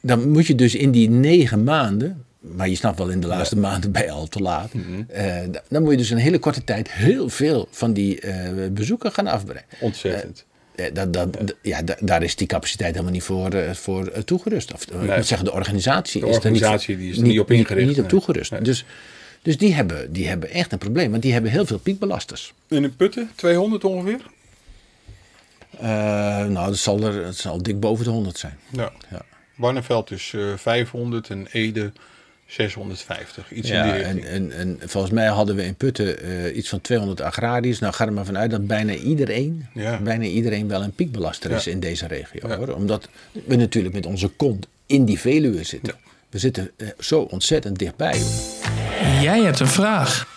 [0.02, 2.25] Dan moet je dus in die negen maanden
[2.56, 4.72] maar je snapt wel, in de laatste maanden ben je al te laat.
[5.08, 8.20] Eh, da- dan moet je dus in een hele korte tijd heel veel van die
[8.20, 9.64] eh, bezoeken gaan afbrengen.
[9.80, 10.46] Ontzettend.
[10.76, 11.28] Eh, dat, dat,
[11.62, 14.74] ja, da- daar is die capaciteit helemaal niet voor, eh, voor eh, toegerust.
[14.74, 17.24] Of, eh, Ik moet zeggen, de organisatie, De is er niet, organisatie die is er
[17.24, 18.52] niet op ingericht, Niet, op toegerust.
[18.52, 18.62] Nee.
[18.62, 18.86] Dus,
[19.42, 22.54] dus die, hebben, die hebben echt een probleem, want die hebben heel veel piekbelasters.
[22.68, 24.20] In een putten, 200 ongeveer?
[25.80, 25.88] Eh,
[26.46, 28.58] nou, dat zal, er, het zal dik boven de 100 zijn.
[28.72, 28.92] Ja.
[29.10, 29.22] Ja.
[29.56, 31.92] Barneveld is eh 500 en Ede
[32.48, 33.52] 650.
[33.52, 34.26] Iets in die en, richting.
[34.26, 37.80] en, en volgens mij hadden we in Putten eh, iets van 200 agrariërs.
[37.80, 40.00] Nou, ga er maar vanuit dat bijna iedereen, Ja.
[40.00, 41.72] bijna iedereen wel een piekbelaster is Ja.
[41.72, 42.48] in deze regio.
[42.50, 42.56] Ja.
[42.58, 42.68] Hoor.
[42.76, 43.08] Omdat
[43.46, 45.94] we natuurlijk met onze kont in die Veluwe zitten.
[46.30, 48.22] We zitten eh, zo ontzettend dichtbij.
[49.22, 50.28] Jij hebt een vraag.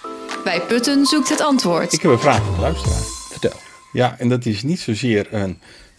[0.44, 1.92] Bij Putten zoekt het antwoord.
[1.92, 3.01] Ik heb een vraag van de luisteraar.
[3.31, 3.53] Vertel.
[3.92, 5.59] Ja, en dat is niet zozeer een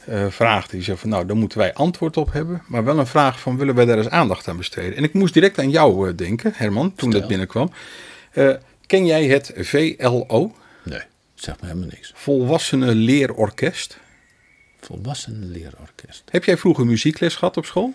[0.09, 2.61] eh, vraag die zegt van nou, daar moeten wij antwoord op hebben.
[2.67, 4.95] Maar wel een vraag van willen wij daar eens aandacht aan besteden.
[4.95, 7.71] En ik moest direct aan jou eh, denken, Herman, toen dat binnenkwam.
[8.31, 8.53] Eh,
[8.85, 11.01] ken jij het VLO, Nee,
[11.35, 12.11] zeg me helemaal niks.
[12.15, 13.99] Volwassenen Leerorkest?
[14.79, 16.23] Volwassen leerorkest.
[16.29, 17.93] Heb jij vroeger muziekles gehad op school?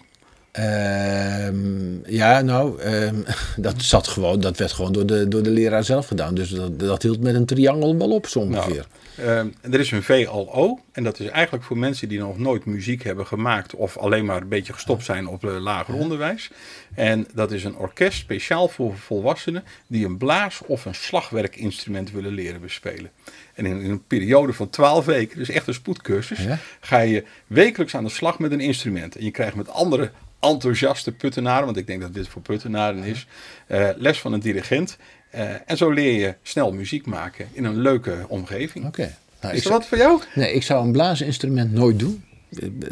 [0.55, 3.15] Ehm, ja, nou, ehm,
[3.57, 6.35] dat zat gewoon, dat werd gewoon door de, door de leraar zelf gedaan.
[6.35, 8.87] Dus dat, dat hield met een triangel wel op zo ongeveer.
[9.17, 13.03] Ehm, er is een VLO en dat is eigenlijk voor mensen die nog nooit muziek
[13.03, 16.51] hebben gemaakt of alleen maar een beetje gestopt zijn op eh, lager onderwijs.
[16.95, 22.33] En dat is een orkest speciaal voor volwassenen die een blaas- of een slagwerkinstrument willen
[22.33, 23.11] leren bespelen.
[23.55, 26.59] En in, in een periode van 12 weken, dus echt een spoedcursus, Ja.
[26.81, 29.17] ga je wekelijks aan de slag met een instrument.
[29.17, 30.11] En je krijgt met andere
[30.45, 33.27] enthousiaste puttenaren, want ik denk dat dit voor puttenaren is,
[33.67, 34.97] eh, les van een dirigent.
[35.31, 38.87] Eh, en zo leer je snel muziek maken in een leuke omgeving.
[38.87, 39.15] Oké.
[39.41, 40.21] Nou, Is zou- wat voor jou?
[40.35, 42.25] Nee, ik zou een blaasinstrument nooit doen.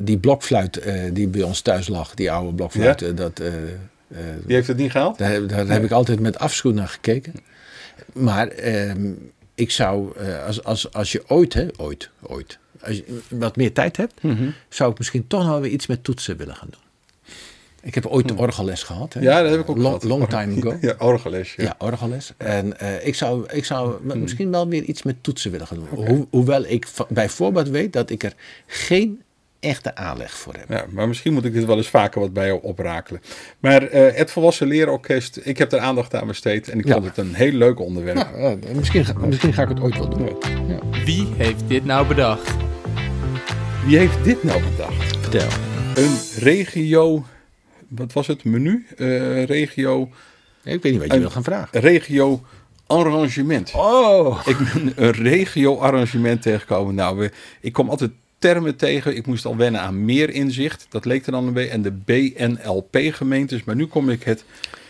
[0.01, 3.13] Die blokfluit eh, die bij ons thuis lag, die oude blokfluit, Ja?
[3.13, 5.19] dat, Die heeft het niet gehaald?
[5.19, 7.35] daar, heb- daar heb ik altijd met afschuw naar gekeken.
[8.13, 9.11] Maar ehm,
[9.55, 10.13] ik zou,
[10.47, 14.51] als, als, als je ooit, hè, ooit, ooit, als je wat meer tijd hebt, Mhm.
[14.69, 16.81] zou ik misschien toch nog weer iets met toetsen willen gaan doen.
[17.83, 19.13] Ik heb ooit orgelles gehad.
[19.15, 19.21] Hè?
[19.21, 19.27] Hm.
[19.27, 20.05] Ja, dat heb ik ook long, gehad.
[20.05, 20.77] Long time ago.
[20.87, 21.55] Ja, orgelles.
[21.57, 21.65] Ja.
[21.65, 22.33] Ja, orgelles.
[22.37, 24.21] En eh, ik zou, ik zou Hm.
[24.21, 26.07] misschien wel weer iets met toetsen willen gaan doen.
[26.07, 28.33] Ho- hoewel ik va- bij voorbaat weet dat ik er
[28.67, 29.23] geen
[29.61, 30.69] echte aanleg voor heb.
[30.69, 33.21] Ja, maar misschien moet ik dit wel eens vaker wat bij jou oprakelen.
[33.59, 36.93] Maar eh, het Volwassen Leerorkest, ik heb er aandacht aan besteed en ik Ja.
[36.93, 38.29] vond het een heel leuk onderwerp.
[38.35, 40.37] Eh, misschien, ga- misschien ga ik het ooit wel doen.
[40.69, 40.79] Ja.
[41.05, 42.55] Wie heeft dit nou bedacht?
[43.87, 45.17] Wie heeft dit nou bedacht?
[45.21, 45.49] Vertel.
[45.95, 47.25] Een regio,
[47.97, 48.87] wat was het menu?
[48.97, 50.03] Eh, regio,
[50.65, 51.81] Ik weet niet wat je wil gaan vragen.
[51.81, 52.43] regio
[52.87, 53.73] arrangement.
[53.75, 54.41] Oh!
[54.47, 56.95] Ik ben een regio-arrangement tegengekomen.
[56.95, 59.17] Nou, we, ik kom altijd termen tegen.
[59.17, 60.87] Ik moest al wennen aan meer inzicht.
[60.89, 61.71] Dat leek er dan een beetje.
[61.71, 63.65] En de BNLP-gemeentes.
[63.65, 64.45] Maar nu kom ik het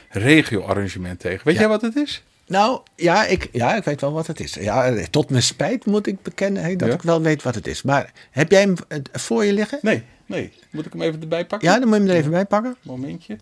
[0.09, 1.41] regio-arrangement tegen.
[1.45, 1.61] Weet Ja.
[1.61, 2.23] jij wat het is?
[2.47, 4.55] Nou, ja ik, ja, ik weet wel wat het is.
[4.55, 6.95] Ja, tot mijn spijt moet ik bekennen dat Ja?
[6.95, 7.83] ik wel weet wat het is.
[7.83, 9.79] Maar heb jij hem eh, voor je liggen?
[9.83, 10.53] Nee, nee.
[10.71, 11.69] Moet ik hem even erbij pakken?
[11.69, 12.77] Ja, dan moet je hem er even bij pakken.
[12.83, 13.37] Momentje.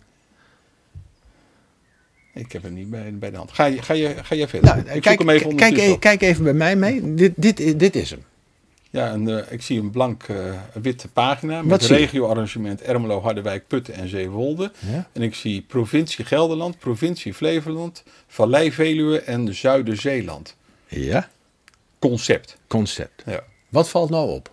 [2.34, 3.52] Ik heb hem niet bij, bij de hand.
[3.52, 4.68] Ga je, ga je, ga je verder?
[4.68, 7.14] Nou, ik kijk, zoek hem even kijk, ondertussen e- kijk even bij mij mee.
[7.14, 8.24] Dit, dit, dit is hem.
[8.90, 10.36] Ja, en, eh, ik zie een blank eh,
[10.72, 14.72] witte pagina met regio-arrangement Ermelo, Harderwijk, Putten en Zeewolde.
[14.78, 15.08] Ja.
[15.12, 20.56] En ik zie provincie Gelderland, provincie Flevoland, Vallei Veluwe en Zuider-Zeeland.
[20.86, 21.28] Ja.
[21.98, 22.56] Concept.
[22.66, 23.22] Concept.
[23.26, 23.44] Ja.
[23.68, 24.50] Wat valt nou op?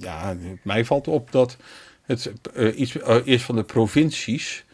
[0.00, 1.56] Ja, mij valt op dat
[2.02, 4.64] het eh, iets eh, is van de provincies,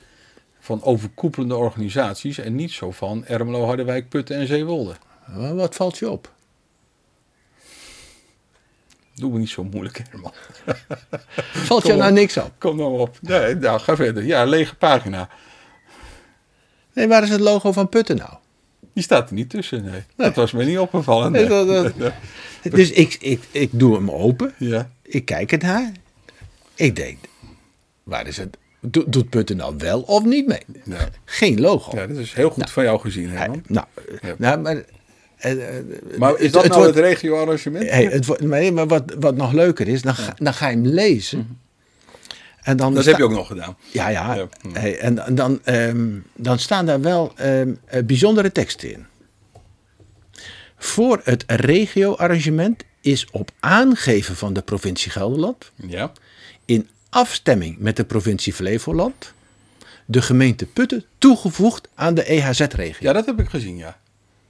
[0.60, 4.94] van overkoepelende organisaties en niet zo van Ermelo, Harderwijk, Putten en Zeewolde.
[5.54, 6.34] Wat valt je op?
[9.14, 10.32] Doe me niet zo moeilijk, Herman.
[11.68, 12.16] Valt je nou op.
[12.16, 12.50] niks op?
[12.58, 13.18] Kom nou op.
[13.20, 14.24] Nee, nou, ga verder.
[14.24, 15.28] Ja, lege pagina.
[16.92, 18.30] Nee, waar is het logo van Putten nou?
[18.92, 20.02] Die staat er niet tussen, nee.
[20.16, 21.32] Dat was me niet opgevallen.
[21.32, 21.66] Nee, nee.
[21.66, 22.12] dat- dat-
[22.74, 24.54] Dus ik, ik, ik doe hem open.
[24.58, 24.90] Ja.
[25.06, 25.92] Ik kijk ernaar.
[26.74, 27.18] Ik denk,
[28.02, 28.56] waar is het?
[28.80, 30.60] Do- doet Putten nou wel of niet mee?
[30.84, 31.08] Ja.
[31.24, 31.96] Geen logo.
[31.96, 33.62] ja, dat is heel goed van jou gezien, Herman.
[33.66, 33.86] Nou,
[34.22, 34.34] Ja.
[34.38, 34.84] nou, maar...
[35.36, 35.84] eh, eh,
[36.18, 37.90] Maar is het- dat het nou wordt- het regio-arrangement?
[37.90, 40.86] Hey, het nee, maar wat, wat nog leuker is, dan ga, dan ga je hem
[40.86, 41.58] lezen.
[42.62, 43.76] En dan dat sta- heb je ook nog gedaan.
[43.92, 44.34] Ja, ja.
[44.34, 44.46] Ja.
[44.72, 49.06] Hey, en en dan, ehm, dan staan daar wel ehm, eh, bijzondere teksten in.
[50.78, 56.12] Voor het regio-arrangement is op aangeven van de provincie Gelderland, Ja.
[56.64, 59.32] in afstemming met de provincie Flevoland,
[60.04, 63.06] de gemeente Putten toegevoegd aan de EHZ-regio.
[63.08, 63.98] ja, dat heb ik gezien, ja.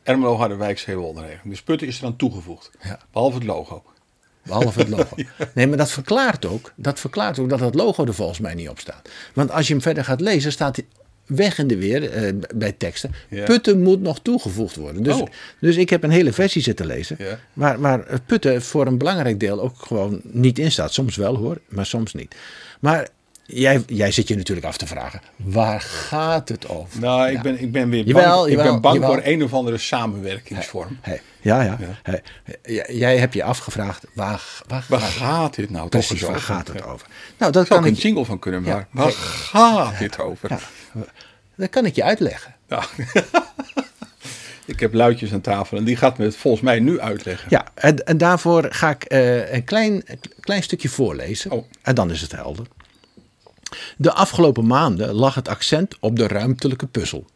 [0.03, 1.39] Ermelo, Harderwijk, Zeewolde regio.
[1.45, 2.71] Dus Putten is er aan toegevoegd.
[2.83, 2.99] Ja.
[3.13, 3.83] Behalve het logo.
[4.43, 5.17] Behalve het logo.
[5.55, 8.69] Nee, maar dat verklaart ook, dat verklaart ook dat het logo er volgens mij niet
[8.69, 9.09] op staat.
[9.35, 10.87] Want als je hem verder gaat lezen, staat hij
[11.27, 13.13] weg in de weer eh, bij teksten.
[13.29, 13.45] Ja.
[13.45, 15.03] Putten moet nog toegevoegd worden.
[15.03, 15.27] Dus, Oh.
[15.61, 17.17] dus ik heb een hele versie zitten lezen.
[17.19, 17.39] Ja.
[17.53, 20.93] Waar, waar putten voor een belangrijk deel ook gewoon niet in staat.
[20.93, 22.35] Soms wel hoor, maar soms niet.
[22.81, 23.09] Maar
[23.47, 27.01] jij, jij zit je natuurlijk af te vragen, waar gaat het over?
[27.01, 27.41] Nou, ik, Ja.
[27.43, 29.13] ben, ik ben weer Jawel, bang, ik ben bang jawel.
[29.13, 30.99] voor een of andere samenwerkingsvorm.
[31.01, 31.77] Hey, ja, ja.
[31.81, 31.99] Ja.
[32.03, 32.23] Hey,
[32.63, 36.27] j- jij hebt je afgevraagd, waar, waar, Waar gaat gaat dit nou Precies, toch eens
[36.29, 36.55] waar over?
[36.55, 37.07] gaat het over?
[37.39, 38.73] Nou, dat Zou kan ik een ik, jingle van kunnen Ja.
[38.73, 38.89] maken?
[38.91, 40.51] Waar gaat dit over?
[41.57, 42.55] Dat kan ik je uitleggen.
[42.69, 42.85] Ja.
[44.67, 47.47] ik heb luidjes aan tafel en die gaat me het volgens mij nu uitleggen.
[47.51, 50.05] Ja, en, en daarvoor ga ik eh, een klein,
[50.41, 51.51] klein stukje voorlezen.
[51.51, 51.65] Oh.
[51.83, 52.67] En dan is het helder.
[53.97, 57.27] De afgelopen maanden lag het accent op de ruimtelijke puzzel.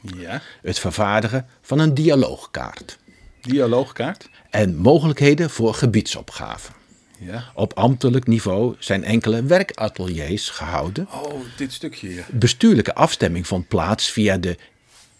[0.00, 0.42] Ja.
[0.62, 2.98] Het vervaardigen van een dialoogkaart.
[3.40, 4.28] Dialoogkaart.
[4.50, 6.74] En mogelijkheden voor gebiedsopgaven.
[7.20, 7.44] Ja.
[7.54, 11.08] Op ambtelijk niveau zijn enkele werkateliers gehouden.
[11.12, 12.26] Oh, dit stukje hier.
[12.30, 14.56] Bestuurlijke afstemming vond plaats via de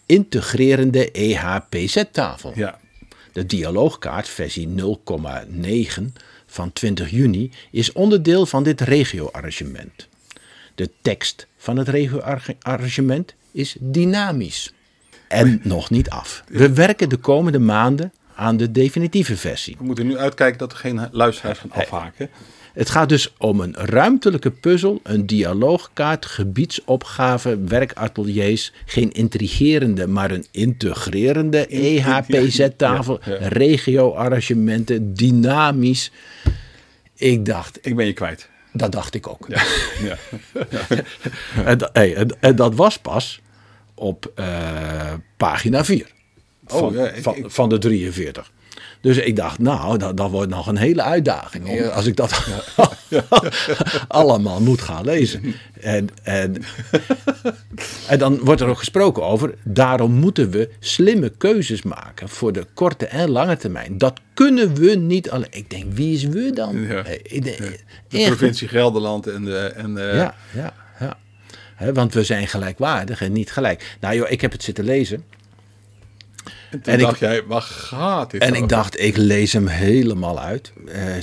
[0.05, 2.51] integrerende EHPZ-tafel.
[2.55, 2.79] Ja.
[3.31, 6.03] De dialoogkaart versie 0,9
[6.45, 10.07] van 20 juni is onderdeel van dit regio-arrangement.
[10.75, 14.73] De tekst van het regio-arrangement is dynamisch
[15.27, 16.43] en nog niet af.
[16.47, 19.75] We werken de komende maanden aan de definitieve versie.
[19.77, 22.29] We moeten nu uitkijken dat er geen luisteraars gaan afhaken.
[22.73, 30.45] Het gaat dus om een ruimtelijke puzzel, een dialoogkaart, gebiedsopgave, werkateliers, geen intrigerende, maar een
[30.51, 33.47] integrerende EHPZ-tafel, ja, ja.
[33.47, 36.11] regio-arrangementen, dynamisch.
[37.15, 38.49] Ik dacht, Ik ben je kwijt.
[38.73, 39.47] dat dacht ik ook.
[39.47, 39.61] Ja.
[41.65, 43.41] En, hey, en, en dat was pas
[43.93, 46.07] op eh, pagina 4
[46.77, 48.51] van, Oh, ja, ik- van, ik- van de 43.
[49.01, 51.67] Dus ik dacht, nou, dat, dat wordt nog een hele uitdaging.
[51.69, 52.45] eh, Als ik dat
[54.07, 55.53] allemaal moet gaan lezen.
[55.81, 56.55] En, en,
[58.07, 62.65] en dan wordt er ook gesproken over, daarom moeten we slimme keuzes maken voor de
[62.73, 63.97] korte en lange termijn.
[63.97, 65.47] Dat kunnen we niet alleen.
[65.51, 66.81] Ik denk, wie is we dan?
[66.81, 67.03] Ja.
[67.05, 67.41] Eh,
[68.07, 69.57] De provincie Gelderland en de...
[69.57, 71.17] En de ja, ja, ja.
[71.93, 73.97] Want we zijn gelijkwaardig en niet gelijk.
[73.99, 75.23] Nou joh, ik heb het zitten lezen.
[76.71, 78.63] En toen en ik- dacht jij, waar gaat dit En over?
[78.63, 80.71] ik dacht, ik lees hem helemaal uit.
[80.87, 81.21] Eh,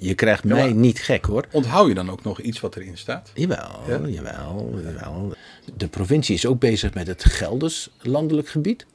[0.00, 1.44] je krijgt mij niet gek hoor.
[1.52, 3.30] Onthoud je dan ook nog iets wat erin staat?
[3.34, 4.00] Jawel, Ja?
[4.06, 5.34] jawel, jawel.
[5.76, 8.86] De provincie is ook bezig met het Gelders landelijk gebied.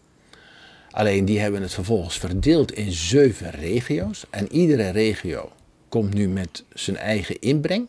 [0.92, 4.24] Alleen die hebben het vervolgens verdeeld in zeven regio's.
[4.30, 5.52] En iedere regio
[5.90, 7.88] komt nu met zijn eigen inbreng.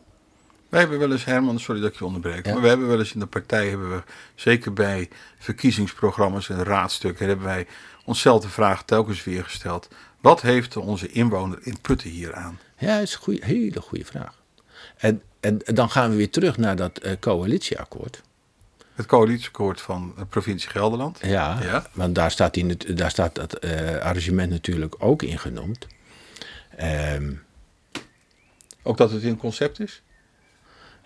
[0.69, 2.53] Wij hebben wel eens, Herman, sorry dat ik je onderbreek, Ja.
[2.53, 4.03] maar we hebben wel eens in de partij, hebben we,
[4.35, 7.67] zeker bij verkiezingsprogramma's en raadstukken, hebben wij
[8.05, 9.87] onszelf de vraag telkens weer gesteld.
[10.21, 12.59] Wat heeft onze inwoner in Putten hier aan?
[12.77, 14.41] Ja, dat is een goeie, hele goede vraag.
[14.97, 18.21] En, en dan gaan we weer terug naar dat eh, coalitieakkoord.
[18.93, 21.19] Het coalitieakkoord van de provincie Gelderland.
[21.21, 21.87] Ja, Ja.
[21.93, 25.87] want daar staat, die, nat- daar staat dat eh, arrangement natuurlijk ook in genoemd.
[26.77, 27.33] Ehm,
[28.83, 30.01] Ook dat het in concept is?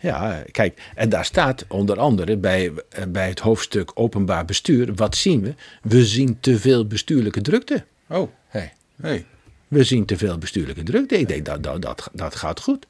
[0.02, 5.16] Ja, kijk, en daar staat onder andere bij, eh, bij het hoofdstuk openbaar bestuur, wat
[5.16, 5.54] zien we?
[5.82, 7.84] We zien te veel bestuurlijke drukte.
[8.08, 9.26] Oh, Hey, hey.
[9.68, 11.20] we zien te veel bestuurlijke drukte.
[11.20, 12.86] Ik denk dat dat, dat, dat gaat goed.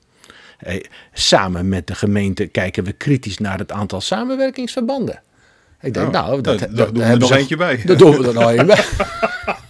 [0.58, 5.22] Hey, samen met de gemeente kijken we kritisch naar het aantal samenwerkingsverbanden.
[5.82, 7.82] Ik denk, Oh, nou, dat, dat, doen we hebben nog eentje bij.
[7.86, 8.86] Dat doen we er nog bij.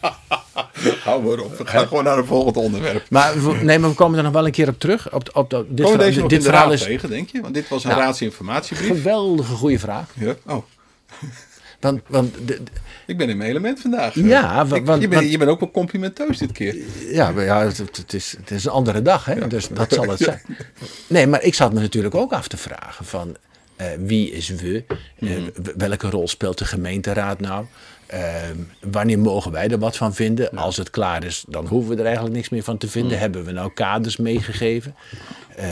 [1.12, 3.06] Hou maar op, we gaan gewoon naar het volgende onderwerp.
[3.10, 5.14] Maar, we- nee, maar we komen er nog wel een keer op terug.
[5.14, 7.42] Op, op, op, dit verhaal, dit de verhaal is tegen, denk je?
[7.42, 8.90] Want dit was een Nou, raadsinformatiebrief.
[8.90, 10.10] een geweldige goede vraag.
[10.20, 10.36] Ja.
[10.48, 10.64] Oh,
[11.80, 12.72] Want, want de- de-
[13.08, 14.14] ik ben in mijn element vandaag.
[14.14, 16.76] Ja, Ik- want- je, bent, want- je bent ook wel complimenteus dit keer.
[17.12, 19.48] ja, ja het, het is, het is een andere dag, hè?
[19.48, 20.42] dus dat zal het zijn.
[21.08, 23.36] Nee, maar ik zat me natuurlijk ook af te vragen van
[23.76, 24.84] eh, wie is we?
[25.20, 25.30] Eh,
[25.64, 27.66] w- welke rol speelt de gemeenteraad nou?
[28.12, 28.50] Eh,
[28.82, 30.50] wanneer mogen wij er wat van vinden?
[30.50, 33.20] Als het klaar is, dan hoeven we er eigenlijk niks meer van te vinden.
[33.20, 34.96] Hebben we nou kaders meegegeven?
[35.56, 35.68] Eh,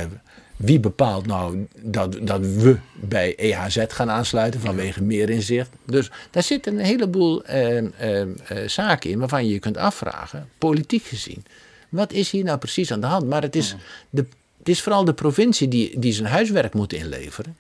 [0.56, 5.70] wie bepaalt nou dat, dat we bij EHZ gaan aansluiten vanwege meer inzicht?
[5.86, 8.28] Dus daar zitten een heleboel eh, eh,
[8.68, 11.46] zaken in waarvan je je kunt afvragen, politiek gezien.
[11.90, 13.28] Wat is hier nou precies aan de hand?
[13.28, 13.76] Maar het is,
[14.10, 14.26] de,
[14.58, 17.58] het is vooral de provincie die, die zijn huiswerk moet inleveren.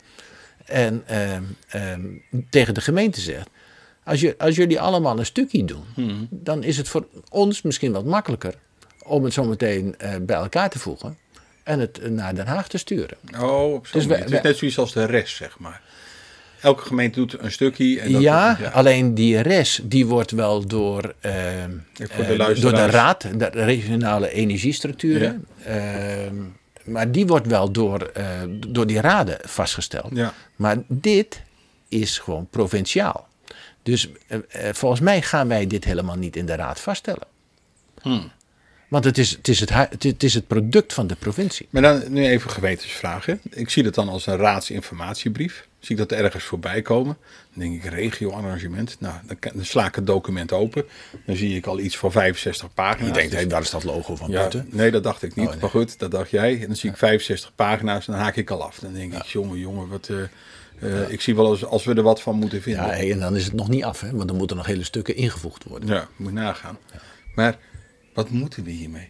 [0.66, 2.02] En ehm, ehm,
[2.50, 3.50] tegen de gemeente zegt.
[4.10, 8.06] Als, je, als jullie allemaal een stukje doen, dan is het voor ons misschien wat
[8.06, 8.54] makkelijker
[9.06, 11.18] om het zometeen eh bij elkaar te voegen
[11.64, 13.18] en het eh, naar Den Haag te sturen.
[13.40, 15.82] Oh, op Dus wij- het is wij- net zoiets als de rest, zeg maar.
[16.62, 18.00] elke gemeente doet een stukje.
[18.00, 18.70] En dat ja, ja.
[18.70, 21.34] alleen die res die wordt wel door, eh,
[21.94, 25.46] voor de eh, door de raad, de regionale energiestructuren.
[25.64, 25.76] eh,
[26.84, 28.12] maar die wordt wel door,
[28.68, 30.12] door die raden vastgesteld.
[30.14, 30.34] Ja.
[30.56, 31.42] Maar dit
[31.88, 33.28] is gewoon provinciaal.
[33.90, 37.28] Dus eh, eh, volgens mij gaan wij dit helemaal niet in de raad vaststellen.
[38.02, 38.32] Hmm.
[38.88, 39.70] Want het is het, is het,
[40.04, 41.68] het, is- het product van de provincie.
[41.70, 43.42] Maar dan nu even gewetensvragen.
[43.50, 45.68] Ik zie dat dan als een raadsinformatiebrief.
[45.80, 47.18] Zie ik dat ergens voorbij komen.
[47.54, 48.96] Dan denk ik regio-arrangement.
[49.00, 50.86] Nou, dan, sla ik het document open.
[51.26, 53.08] Dan zie ik al iets van 65 pagina's.
[53.08, 54.68] Je denkt, Dus- hé, daar is dat logo van ja, buiten.
[54.72, 55.46] nee, dat dacht ik niet.
[55.46, 55.62] Oh, nee.
[55.62, 56.60] Maar goed, dat dacht jij.
[56.62, 58.80] En dan zie ik 65 pagina's en dan haak ik al af.
[58.80, 60.10] Dan denk ik, jongen, jongen, wat...
[60.82, 62.86] eh, Ik zie wel eens als we er wat van moeten vinden.
[62.86, 64.12] Ja, en dan is het nog niet af, hè?
[64.12, 65.90] want dan moeten nog hele stukken ingevoegd worden.
[65.90, 66.78] Ja, moet nagaan.
[67.36, 67.58] Maar
[68.14, 69.10] wat moeten we hiermee?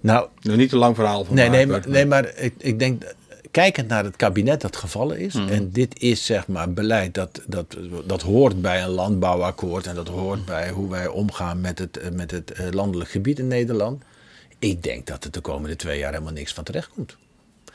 [0.00, 3.14] Nou, Nou, niet te lang verhaal van Nee, nee, maar, nee, maar ik, ik denk,
[3.50, 5.48] kijkend naar het kabinet dat gevallen is, Mhm.
[5.48, 10.08] en dit is zeg maar beleid dat, dat, dat hoort bij een landbouwakkoord en dat
[10.08, 14.02] hoort bij hoe wij omgaan met het, met het eh, landelijk gebied in Nederland.
[14.58, 17.16] Ik denk dat er de komende twee jaar helemaal niks van terecht komt.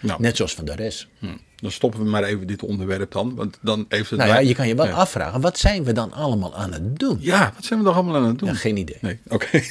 [0.02, 1.08] Nou, Net zoals van de rest.
[1.20, 3.36] hm, dan stoppen we maar even dit onderwerp dan.
[3.36, 4.20] Want dan heeft het...
[4.20, 4.92] Nou ja, je kan je wel Ja.
[4.94, 7.18] afvragen, wat zijn we dan allemaal aan het doen?
[7.20, 8.50] Ja, wat zijn we toch allemaal aan het doen?
[8.50, 8.98] Ja, geen idee.
[9.02, 9.48] Nee, oké.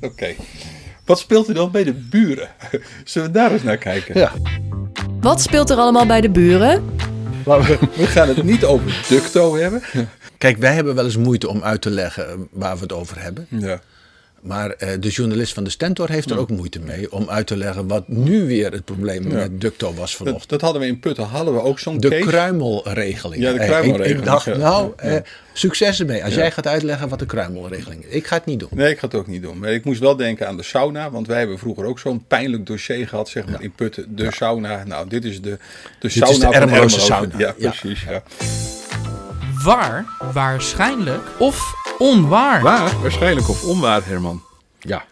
[0.00, 0.34] Oké.
[1.04, 2.48] Wat speelt er dan bij de buren?
[3.04, 4.18] Zullen we daar eens naar kijken?
[4.18, 4.32] Ja.
[5.20, 6.84] Wat speelt er allemaal bij de buren?
[7.44, 9.82] We gaan het niet over ducto hebben.
[10.38, 13.46] Kijk, wij hebben wel eens moeite om uit te leggen waar we het over hebben.
[13.48, 13.80] Ja.
[14.40, 17.56] Maar eh, de journalist van de Stentor heeft er ook moeite mee om uit te
[17.56, 20.48] leggen wat nu weer het probleem met Ducto was vanochtend.
[20.48, 22.22] dat hadden we in Putten, hadden we ook zo'n De case.
[22.26, 23.42] kruimelregeling.
[23.42, 24.56] Ja, de Eh, ik- kruimelregeling, Ik, dacht, ja.
[24.56, 25.02] nou, Ja.
[25.02, 25.20] eh,
[25.52, 26.24] succes ermee.
[26.24, 28.14] Als jij gaat uitleggen wat de kruimelregeling is.
[28.14, 28.68] Ik ga het niet doen.
[28.72, 29.58] Nee, ik ga het ook niet doen.
[29.58, 31.10] Maar ik moest wel denken aan de sauna.
[31.10, 34.16] Want wij hebben vroeger ook zo'n pijnlijk dossier gehad, zeg maar, in Putten.
[34.16, 34.84] De sauna.
[34.84, 35.58] Nou, dit is de,
[36.00, 36.88] de sauna is de van Ermelo.
[36.88, 37.38] sauna.
[37.38, 37.70] Ja, Ja.
[37.70, 38.02] precies.
[38.08, 38.22] Ja.
[39.64, 42.62] Waar, waarschijnlijk of onwaar?
[42.62, 43.00] Waar?
[43.00, 44.42] Waarschijnlijk of onwaar, Herman.
[44.80, 45.04] Ja.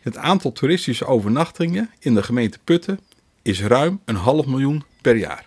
[0.00, 3.00] Het aantal toeristische overnachtingen in de gemeente Putten
[3.42, 5.44] is ruim een half miljoen per jaar.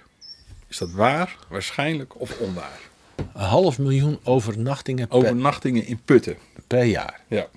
[0.68, 2.80] Is dat waar, waarschijnlijk of onwaar?
[3.16, 6.38] Een half miljoen overnachtingen per, Overnachtingen in Putten.
[6.68, 7.22] per jaar.
[7.28, 7.48] Ja,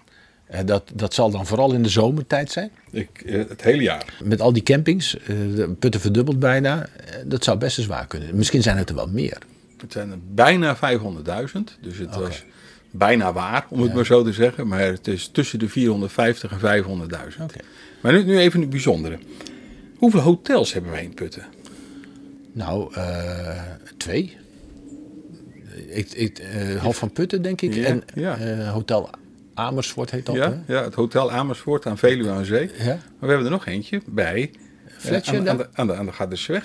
[0.47, 2.71] Eh, dat, dat zal dan vooral in de zomertijd zijn.
[2.91, 4.05] ik, eh, het hele jaar.
[4.25, 5.37] Met al die campings, eh,
[5.79, 6.89] putten verdubbeld bijna.
[7.25, 8.37] dat zou best eens waar kunnen.
[8.37, 9.39] Misschien zijn het er wel meer.
[9.79, 12.45] Het zijn er bijna 500.000, dus het was
[12.99, 14.67] bijna waar, om het maar zo te zeggen.
[14.67, 17.43] Maar het is tussen de 450 en 500.000.
[17.43, 17.59] Oké.
[18.01, 19.19] Maar nu, nu even het bijzondere.
[19.97, 21.45] Hoeveel hotels hebben wij in Putten?
[22.53, 23.63] Nou, eh,
[23.97, 24.37] twee.
[25.89, 27.75] Ik, ik, eh, Half van Putten, denk ik.
[27.75, 28.37] Ja, en ja.
[28.39, 29.11] eh, Hotel
[29.55, 30.35] Amersfoort heet dat.
[30.35, 30.75] Ja, hè?
[30.75, 32.71] ja, het Hotel Amersfoort aan Veluwe aan Zee.
[32.79, 32.85] Ja.
[32.85, 34.51] Maar we hebben er nog eentje bij.
[34.87, 36.63] Fletcher aan, aan, de, aan, de, aan de.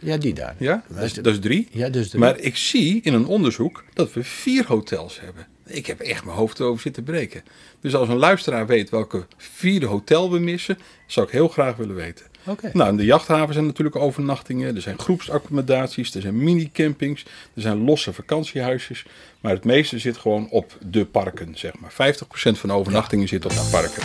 [0.00, 0.54] Ja, die daar.
[0.58, 1.68] Ja, dat is, dat is drie.
[1.70, 2.20] Ja, dus drie.
[2.20, 5.46] Maar ik zie in een onderzoek dat we vier hotels hebben.
[5.66, 7.42] Ik heb echt mijn hoofd erover zitten breken.
[7.80, 11.94] Dus als een luisteraar weet welke vierde hotel we missen, zou ik heel graag willen
[11.94, 12.26] weten.
[12.46, 12.70] Oké.
[12.72, 14.74] Nou, in de jachthaven zijn natuurlijk overnachtingen.
[14.76, 19.04] Er zijn groepsaccommodaties, er zijn minicampings, er zijn losse vakantiehuisjes.
[19.40, 21.92] Maar het meeste zit gewoon op de parken, zeg maar.
[21.92, 21.94] 50%
[22.32, 24.02] van de overnachtingen zit op de parken.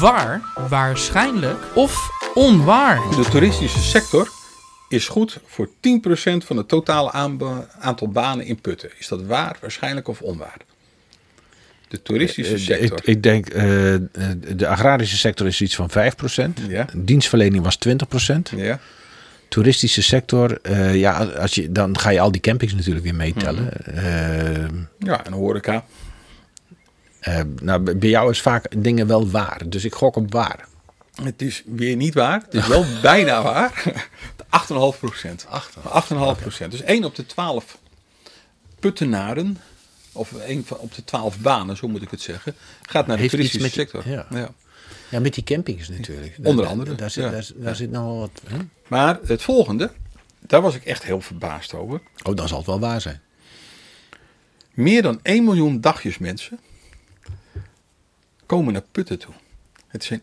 [0.00, 3.10] Waar, waarschijnlijk of onwaar?
[3.10, 4.35] De toeristische sector
[4.88, 5.70] is goed voor 10%
[6.44, 7.12] van het totale
[7.80, 8.90] aantal banen in Putten.
[8.98, 10.56] Is dat waar, waarschijnlijk of onwaar?
[11.88, 12.98] De toeristische Eh, sector.
[12.98, 14.00] Ik, ik denk, eh, eh,
[14.56, 16.60] de agrarische sector is iets van 5%.
[16.68, 16.86] Ja.
[16.94, 18.52] Dienstverlening was 20%.
[18.56, 18.80] ja,
[19.48, 23.64] Toeristische sector, eh, ja, als je, dan ga je al die campings natuurlijk weer meetellen.
[23.84, 23.98] Mhm.
[23.98, 24.68] Eh,
[24.98, 25.84] ja, en horeca.
[27.20, 29.62] eh, nou, bij jou is vaak dingen wel waar.
[29.66, 30.66] Dus ik gok op waar.
[31.22, 32.40] Het is weer niet waar.
[32.42, 33.82] Het is wel bijna waar.
[34.38, 35.46] 8,5 procent.
[35.46, 36.70] 8,5 procent.
[36.70, 37.78] Dus 1 op de 12
[38.80, 39.58] puttenaren,
[40.12, 43.70] of 1 op de 12 banen, zo moet ik het zeggen, gaat naar de toeristische
[43.70, 44.08] sector.
[44.08, 44.26] ja.
[44.30, 44.50] Ja.
[45.10, 46.36] Ja, met die campings natuurlijk.
[46.42, 47.30] Onder andere, Daar zit, ja.
[47.30, 48.42] daar, daar zit nog wel wat.
[48.46, 48.56] Hè?
[48.88, 49.92] Maar het volgende,
[50.40, 52.00] daar was ik echt heel verbaasd over.
[52.22, 53.20] Oh, dan zal het wel waar zijn.
[54.72, 56.60] Meer dan 1 miljoen dagjesmensen
[58.46, 59.34] komen naar Putten toe.
[59.96, 60.22] Het zijn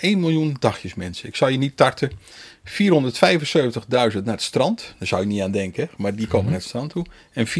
[0.00, 1.28] miljoen dagjesmensen.
[1.28, 2.10] Ik zal je niet tarten.
[2.64, 2.72] 475.000
[3.90, 4.94] naar het strand.
[4.98, 7.06] Daar zou je niet aan denken, maar die komen naar het strand toe.
[7.32, 7.52] En 435.000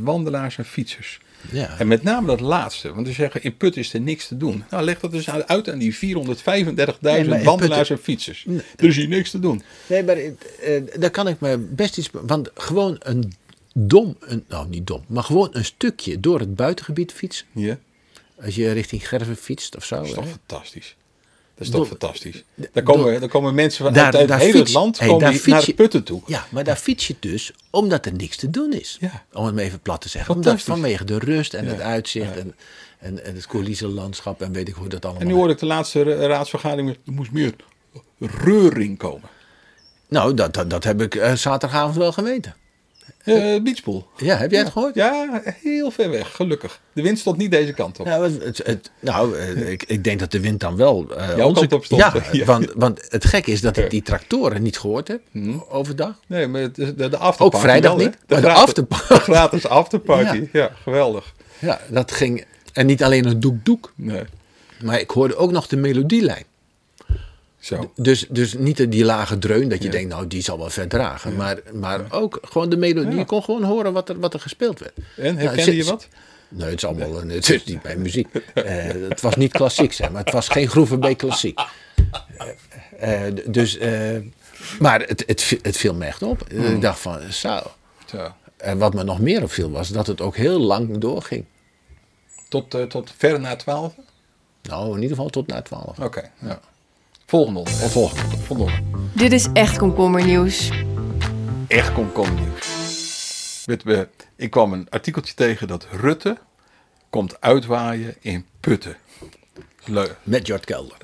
[0.00, 1.20] wandelaars en fietsers.
[1.50, 1.78] Ja.
[1.78, 4.64] En met name dat laatste, want ze zeggen in Putten is er niks te doen.
[4.70, 8.46] Nou, leg dat dus uit aan die 435.000 Nee, maar in wandelaars en fietsers.
[8.76, 9.62] Er is hier niks te doen.
[9.86, 10.32] Nee, maar eh,
[10.98, 12.10] daar kan ik me best iets.
[12.12, 13.32] Want gewoon een
[13.74, 17.46] dom, een, nou niet dom, maar gewoon een stukje door het buitengebied fietsen.
[17.52, 17.78] Ja,
[18.44, 19.96] Als je richting Gerven fietst of zo.
[19.96, 20.30] dat is toch hè.
[20.30, 20.96] fantastisch.
[21.54, 22.44] Dat is toch fantastisch.
[22.72, 25.22] Daar komen, daar komen mensen van Daar- uit het daar hele fiets- land hey, komen
[25.22, 26.22] daar die fiets naar de putten toe.
[26.26, 28.96] Ja, maar daar fiets je dus omdat er niks te doen is.
[29.00, 29.24] Ja.
[29.32, 30.34] Om het maar even plat te zeggen.
[30.34, 32.54] Omdat, vanwege de rust en het uitzicht en,
[32.98, 35.66] en, en het coulissenlandschap en weet ik hoe dat allemaal En nu hoorde ik de
[35.66, 37.54] laatste ra- raadsvergadering, er moest meer
[38.18, 39.28] reuring komen.
[40.08, 42.54] Nou, dat, dat, dat heb ik eh, zaterdagavond wel geweten.
[43.30, 44.06] Eh Beachpool.
[44.16, 44.94] Ja, heb jij het gehoord?
[44.94, 46.80] Ja, heel ver weg, gelukkig.
[46.92, 48.06] De wind stond niet deze kant op.
[48.06, 51.36] Nou, het, het, het- nou eh, ik, ik denk dat de wind dan wel eh,
[51.36, 52.44] Jouw kant op stond, Ja, ja.
[52.44, 55.20] Want, want het gekke is dat ik die tractoren niet gehoord heb
[55.68, 56.20] overdag.
[56.26, 59.14] Nee, maar de, de afterparty Ook vrijdag wel, niet, maar de gratis- afterparty.
[59.14, 60.48] de gratis afterparty.
[60.52, 60.70] Ja.
[60.82, 61.34] geweldig.
[61.58, 62.44] Ja, dat ging.
[62.72, 64.22] En niet alleen een doek-doek, Nee,
[64.82, 66.44] maar ik hoorde ook nog de melodielijn.
[67.58, 67.92] Zo.
[67.94, 71.36] Dus, dus niet die lage dreun dat je denkt, nou die zal wel verdragen.
[71.36, 73.18] Maar, maar ook gewoon de melodie.
[73.18, 74.92] Je kon gewoon horen wat er, wat er gespeeld werd.
[75.16, 76.08] En, Ja, herkende je wat?
[76.48, 78.28] Nee, het is allemaal een- het is niet bij muziek.
[78.54, 80.24] Eh, het was niet klassiek, zeg maar.
[80.24, 81.60] Het was geen Groevenbeek klassiek.
[82.98, 84.16] Eh, eh, dus, eh,
[84.78, 86.44] maar het, het, het viel me echt op.
[86.50, 86.64] Hmm.
[86.74, 87.60] Ik dacht van, zo.
[88.10, 88.32] Zo.
[88.56, 91.44] En wat me nog meer opviel was dat het ook heel lang doorging.
[92.48, 93.94] Tot, eh, tot ver na twaalf?
[94.62, 95.98] Nou, in ieder geval tot na twaalf.
[95.98, 96.60] Oké, ja.
[97.28, 97.90] Volgende onderwerp.
[97.90, 98.36] Volgende.
[98.36, 98.82] Volgende.
[99.14, 100.70] Dit is echt komkommernieuws.
[101.66, 103.64] Echt komkommernieuws.
[104.36, 106.38] Ik kwam een artikeltje tegen dat Rutte
[107.10, 108.96] komt uitwaaien in Putten.
[109.84, 110.16] Leuk.
[110.22, 110.96] Met Jort Kelder.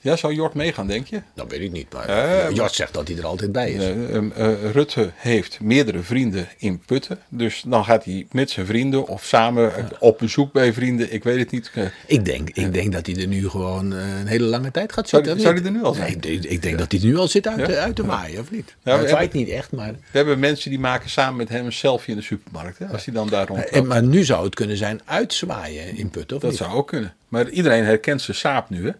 [0.00, 1.20] Ja, zou Jort meegaan, denk je?
[1.34, 3.82] Dat weet ik niet, maar Eh, Jort zegt dat hij er altijd bij is.
[3.82, 7.18] Eh, ehm, eh, Rutte heeft meerdere vrienden in Putten.
[7.28, 11.12] Dus dan gaat hij met zijn vrienden of samen op bezoek bij vrienden.
[11.12, 11.70] Ik weet het niet.
[12.06, 15.24] Ik denk, ik denk dat hij er nu gewoon een hele lange tijd gaat Zou
[15.24, 15.42] zitten.
[15.42, 15.62] zou niet?
[15.62, 16.16] die er nu al zijn?
[16.20, 17.74] Nee, ik- denk dat hij er nu al zit uit, Ja?
[17.74, 18.74] uit te waaien, of niet?
[18.82, 19.92] Nou, het waait niet echt, maar...
[19.92, 22.78] We hebben mensen die maken samen met hem een selfie in de supermarkt.
[22.78, 23.70] Hè, als hij dan daar rondloopt.
[23.72, 26.60] En, maar nu zou het kunnen zijn uitzwaaien in Putten, of Dat niet?
[26.60, 27.14] zou ook kunnen.
[27.28, 28.84] Maar iedereen herkent zijn saap nu.
[28.86, 28.90] Hè?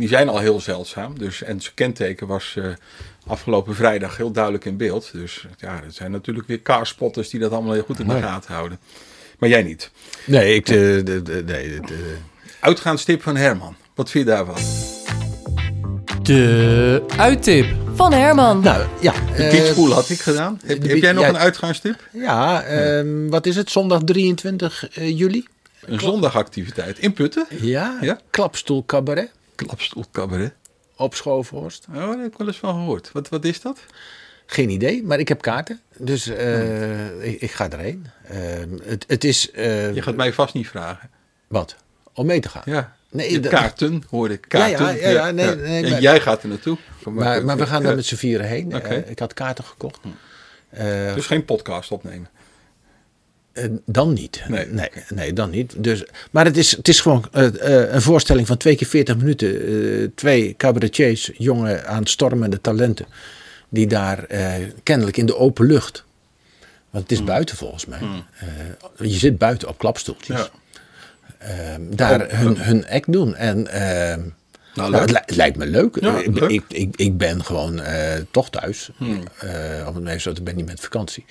[0.00, 1.18] Die zijn al heel zeldzaam.
[1.18, 2.64] Dus, en zijn kenteken was eh,
[3.26, 5.10] afgelopen vrijdag heel duidelijk in beeld.
[5.12, 8.54] Dus ja, er zijn natuurlijk weer carspotters die dat allemaal heel goed in de gaten
[8.54, 8.78] houden.
[9.38, 9.90] Maar jij niet.
[10.24, 10.68] Nee, ik...
[10.68, 12.16] eh, de, de, nee, de-
[12.60, 13.76] Uitgaanstip van Herman.
[13.94, 14.56] Wat vind je daarvan?
[16.22, 17.66] De uittip.
[17.94, 18.60] Van Herman.
[18.60, 19.12] nou, ja.
[19.12, 20.60] De beachpool had ik gedaan.
[20.64, 21.28] Heb, jij nog ja.
[21.28, 22.08] een uitgaanstip?
[22.12, 23.70] ja, ehm, wat is het?
[23.70, 25.46] Zondag 23 eh, juli?
[25.80, 27.46] Een zondagactiviteit in Putten?
[27.60, 28.20] Ja, Ja.
[28.30, 29.30] klapstoel cabaret
[29.66, 30.52] Klapstoel cabaret.
[30.96, 31.86] op Schovenhorst.
[31.90, 33.10] Oh, daar heb ik wel eens van gehoord.
[33.12, 33.80] Wat, wat is dat?
[34.46, 35.80] Geen idee, maar ik heb kaarten.
[35.96, 38.06] Dus eh, ik, ik ga erheen.
[38.28, 39.50] Ehm, het, het is...
[39.50, 41.10] eh, Je gaat mij vast niet vragen.
[41.46, 41.76] Wat?
[42.14, 42.62] Om mee te gaan?
[42.64, 42.96] Ja.
[43.10, 44.44] Nee, kaarten, hoorde ik.
[44.48, 44.86] Ja, Kaarten.
[44.86, 46.76] ja, ja, ja, nee, nee, en maar- jij gaat er naartoe.
[47.10, 48.72] Maar, maar we gaan daar met z'n vieren heen.
[48.72, 50.00] Eh, ik had kaarten gekocht.
[50.70, 52.28] Eh, Dus geen podcast opnemen.
[53.52, 54.42] Eh, dan niet.
[54.48, 55.74] Nee, Nee, nee, dan niet.
[55.84, 57.46] Dus, maar het is, het is gewoon eh,
[57.84, 59.66] eh, een voorstelling van twee keer 40 minuten.
[59.66, 63.06] Eh, twee cabaretiers, jonge aanstormende talenten.
[63.68, 64.26] Die daar
[64.82, 66.04] kennelijk in de open lucht.
[66.90, 67.98] Want het is buiten volgens mij.
[67.98, 70.38] Eh, je zit buiten op klapstoeltjes.
[70.38, 70.48] Ja.
[71.38, 73.34] Ehm, daar Oh, hun, hun act doen.
[73.36, 74.20] En ehm,
[74.74, 75.00] nou, leuk.
[75.00, 76.00] het, li- het lijkt me leuk.
[76.00, 76.50] Ja, ik, leuk.
[76.50, 77.80] Ik, ik, ik ben gewoon
[78.30, 78.90] toch thuis.
[79.38, 81.24] Eh, op het meest ik ben niet met vakantie.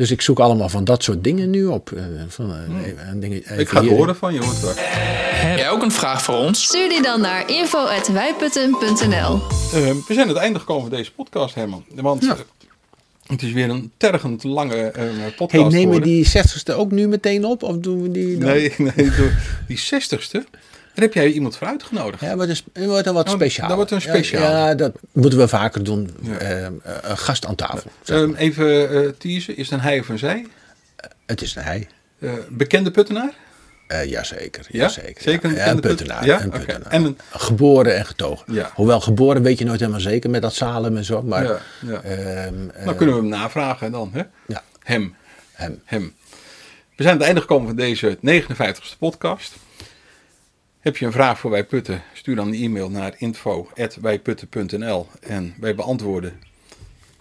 [0.00, 1.92] Dus ik zoek allemaal van dat soort dingen nu op.
[1.92, 3.32] Eh, van, eh, hmm.
[3.32, 4.54] ik ga het horen van je hoor.
[4.76, 6.64] Heb jij ook een vraag voor ons?
[6.64, 9.40] Stuur die dan naar info.wijputten.nl
[9.74, 11.84] uh, ehm, We zijn het einde gekomen van deze podcast, Herman.
[11.94, 12.28] Want.
[12.28, 12.32] Eh,
[13.26, 14.92] het is weer een tergend lange
[15.36, 15.72] podcast.
[15.72, 17.62] Hey, nemen die 60ste ook nu meteen op?
[17.62, 18.36] Of doen we die.
[18.36, 19.10] Nee, nee,
[19.66, 20.44] die 60ste.
[21.00, 22.22] En heb jij iemand voor uitgenodigd.
[22.22, 23.68] Ja, maar het wordt dan wat speciaal.
[23.68, 24.42] Dat wordt een oh, speciaal.
[24.42, 26.10] Ja, dat moeten we vaker doen.
[26.38, 26.72] Eh, eh,
[27.02, 27.90] een gast aan tafel.
[28.04, 29.56] Ehm, even uh, teasen.
[29.56, 30.46] Is het een hij of een zij?
[31.26, 31.88] het is een hij.
[32.48, 33.32] bekende puttenaar?
[34.06, 34.88] Jazeker, ja?
[34.88, 35.68] Zeker ja.
[35.68, 36.24] een puttenaar.
[36.24, 36.48] Ja?
[36.50, 36.90] Puttenaar.
[36.90, 37.18] En een...
[37.30, 38.66] Geboren en getogen.
[38.74, 41.22] Hoewel geboren weet je nooit helemaal zeker met dat Salem en zo.
[41.22, 41.44] Maar,
[41.80, 44.10] ja, ehm, kunnen we hem navragen dan.
[44.12, 44.22] Hè?
[44.82, 45.14] Hem.
[45.52, 45.80] Hem.
[45.84, 46.14] Hem.
[46.96, 49.52] We zijn aan het einde gekomen van deze 59e podcast.
[50.80, 52.02] Heb je een vraag voor Wij Putten?
[52.12, 56.32] Stuur dan een e-mail naar info.wijputten.nl en wij beantwoorden.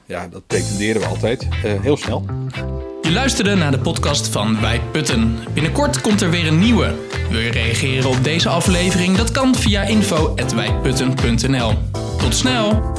[0.06, 1.48] Ja, dat pretenderen we altijd.
[1.64, 2.26] eh, heel snel.
[3.02, 5.38] Je luisterde naar de podcast van Wij Putten.
[5.54, 6.96] Binnenkort komt er weer een nieuwe.
[7.30, 9.18] Wil je reageren op deze aflevering?
[9.18, 11.74] Dat kan via info.wijputten.nl.
[12.18, 12.98] Tot snel!